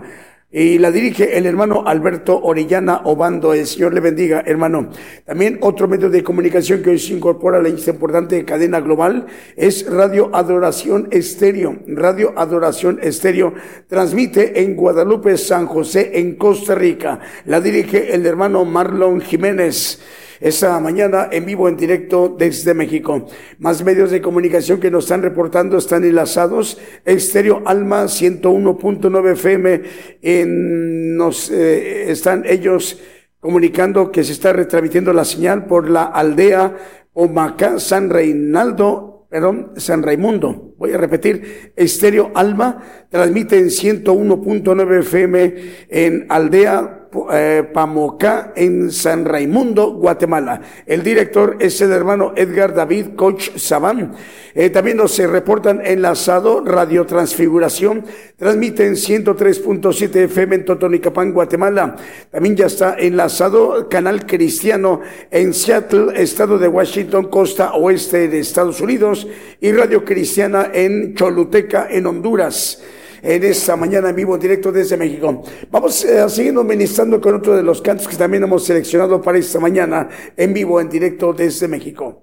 [0.56, 3.56] y la dirige el hermano Alberto Orellana Obando.
[3.56, 4.92] El Señor le bendiga, hermano.
[5.26, 9.26] También otro medio de comunicación que hoy se incorpora a la importante cadena global
[9.56, 11.80] es Radio Adoración Estéreo.
[11.88, 13.56] Radio Adoración Estéreo
[13.88, 17.20] transmite en Guadalupe, San José, en Costa Rica.
[17.46, 20.00] La dirige el hermano Marlon Jiménez
[20.44, 23.26] esa mañana en vivo, en directo desde México.
[23.60, 26.78] Más medios de comunicación que nos están reportando están enlazados.
[27.06, 29.82] Estéreo Alma 101.9 FM.
[30.22, 33.00] En, nos eh, están ellos
[33.40, 36.76] comunicando que se está retransmitiendo la señal por la aldea
[37.14, 40.74] Omacá San Reinaldo, perdón, San Raimundo.
[40.78, 45.56] Voy a repetir, Estéreo Alma transmite en 101.9 FM
[45.90, 50.60] en aldea eh, Pamocá en San Raimundo, Guatemala.
[50.88, 54.14] El director es el hermano Edgar David Coach Sabán.
[54.56, 58.04] Eh, también nos se reportan enlazado Radio Transfiguración,
[58.36, 61.96] transmiten 103.7 FM en Totonicapán, Guatemala.
[62.32, 68.82] También ya está enlazado Canal Cristiano en Seattle, estado de Washington, costa oeste de Estados
[68.82, 69.28] Unidos,
[69.62, 72.82] y Radio Cristiana en Choluteca, en Honduras
[73.24, 75.42] en esta mañana en vivo directo desde México.
[75.72, 79.38] Vamos a eh, seguir ministrando con otro de los cantos que también hemos seleccionado para
[79.38, 82.23] esta mañana en vivo en directo desde México.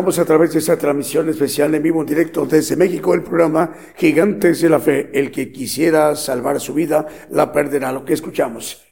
[0.00, 3.74] Continuamos a través de esta transmisión especial en vivo en directo desde México, el programa
[3.96, 5.10] Gigantes de la Fe.
[5.12, 7.92] El que quisiera salvar su vida, la perderá.
[7.92, 8.82] Lo que escuchamos.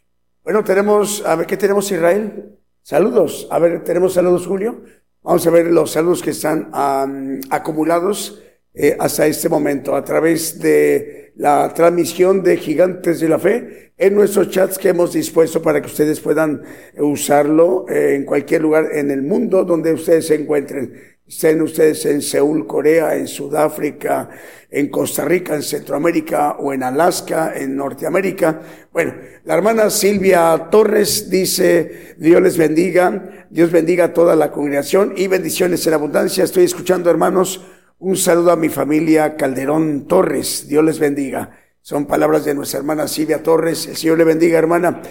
[0.44, 2.58] Bueno, tenemos, a ver, ¿qué tenemos Israel?
[2.82, 3.48] Saludos.
[3.50, 4.82] A ver, ¿tenemos saludos, Julio?
[5.22, 8.42] Vamos a ver los saludos que están am, acumulados
[8.74, 14.14] eh, hasta este momento a través de la transmisión de Gigantes de la Fe en
[14.14, 16.62] nuestros chats que hemos dispuesto para que ustedes puedan
[16.98, 21.16] usarlo eh, en cualquier lugar en el mundo donde ustedes se encuentren.
[21.28, 24.30] Estén ustedes en Seúl, Corea, en Sudáfrica,
[24.70, 28.60] en Costa Rica, en Centroamérica o en Alaska, en Norteamérica.
[28.92, 35.12] Bueno, la hermana Silvia Torres dice, Dios les bendiga, Dios bendiga a toda la congregación
[35.16, 36.44] y bendiciones en abundancia.
[36.44, 37.60] Estoy escuchando, hermanos,
[38.00, 40.68] un saludo a mi familia Calderón Torres.
[40.68, 41.50] Dios les bendiga.
[41.80, 43.86] Son palabras de nuestra hermana Silvia Torres.
[43.86, 45.02] El Señor le bendiga, hermana.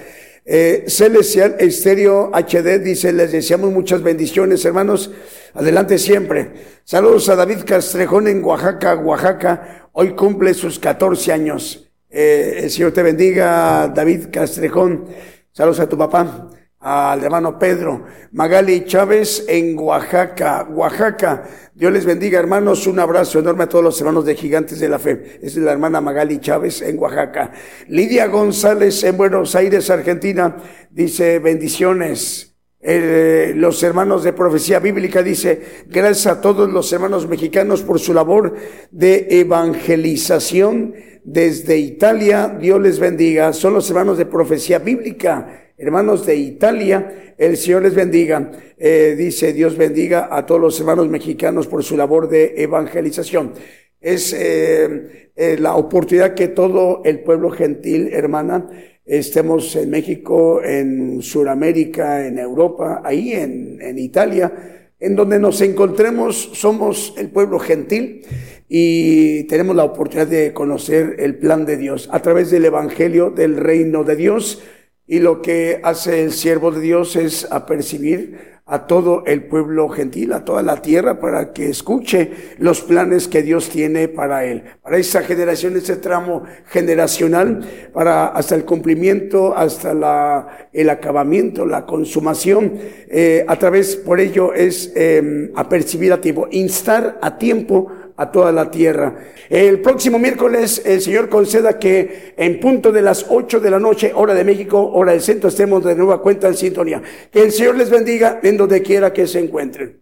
[0.45, 5.11] Eh, Celestial Estéreo HD dice, les deseamos muchas bendiciones, hermanos.
[5.53, 6.53] Adelante siempre.
[6.85, 9.89] Saludos a David Castrejón en Oaxaca, Oaxaca.
[9.91, 11.89] Hoy cumple sus 14 años.
[12.09, 15.07] Eh, el Señor te bendiga, David Castrejón.
[15.51, 16.49] Saludos a tu papá,
[16.88, 18.05] al hermano Pedro.
[18.31, 21.43] Magali Chávez en Oaxaca, Oaxaca.
[21.76, 22.88] Dios les bendiga, hermanos.
[22.88, 25.39] Un abrazo enorme a todos los hermanos de Gigantes de la Fe.
[25.41, 27.51] Es la hermana Magali Chávez en Oaxaca.
[27.89, 30.55] Lidia González en Buenos Aires, Argentina.
[30.89, 32.55] Dice bendiciones.
[32.80, 38.14] Eh, los hermanos de profecía bíblica dice, gracias a todos los hermanos mexicanos por su
[38.14, 38.53] labor
[38.91, 40.95] de evangelización
[41.26, 42.55] desde Italia.
[42.57, 43.51] Dios les bendiga.
[43.51, 48.51] Son los hermanos de profecía bíblica hermanos de Italia, el Señor les bendiga.
[48.77, 53.53] Eh, dice, Dios bendiga a todos los hermanos mexicanos por su labor de evangelización.
[54.01, 58.67] Es eh, eh, la oportunidad que todo el pueblo gentil, hermana,
[59.05, 64.51] estemos en México, en Sudamérica, en Europa, ahí en, en Italia,
[64.99, 68.23] en donde nos encontremos, somos el pueblo gentil
[68.67, 73.57] y tenemos la oportunidad de conocer el plan de Dios a través del Evangelio del
[73.57, 74.61] Reino de Dios.
[75.07, 80.34] Y lo que hace el siervo de Dios es apercibir a todo el pueblo gentil,
[80.34, 84.97] a toda la tierra, para que escuche los planes que Dios tiene para él, para
[84.97, 92.73] esa generación, ese tramo generacional, para hasta el cumplimiento, hasta la, el acabamiento, la consumación.
[93.07, 97.88] Eh, a través, por ello, es eh, apercibir a tiempo, instar a tiempo
[98.18, 99.15] a toda la tierra.
[99.49, 104.11] El próximo miércoles el Señor conceda que en punto de las 8 de la noche,
[104.14, 107.02] hora de México, hora del centro, estemos de nueva cuenta en sintonía.
[107.31, 110.02] Que el Señor les bendiga en donde quiera que se encuentren.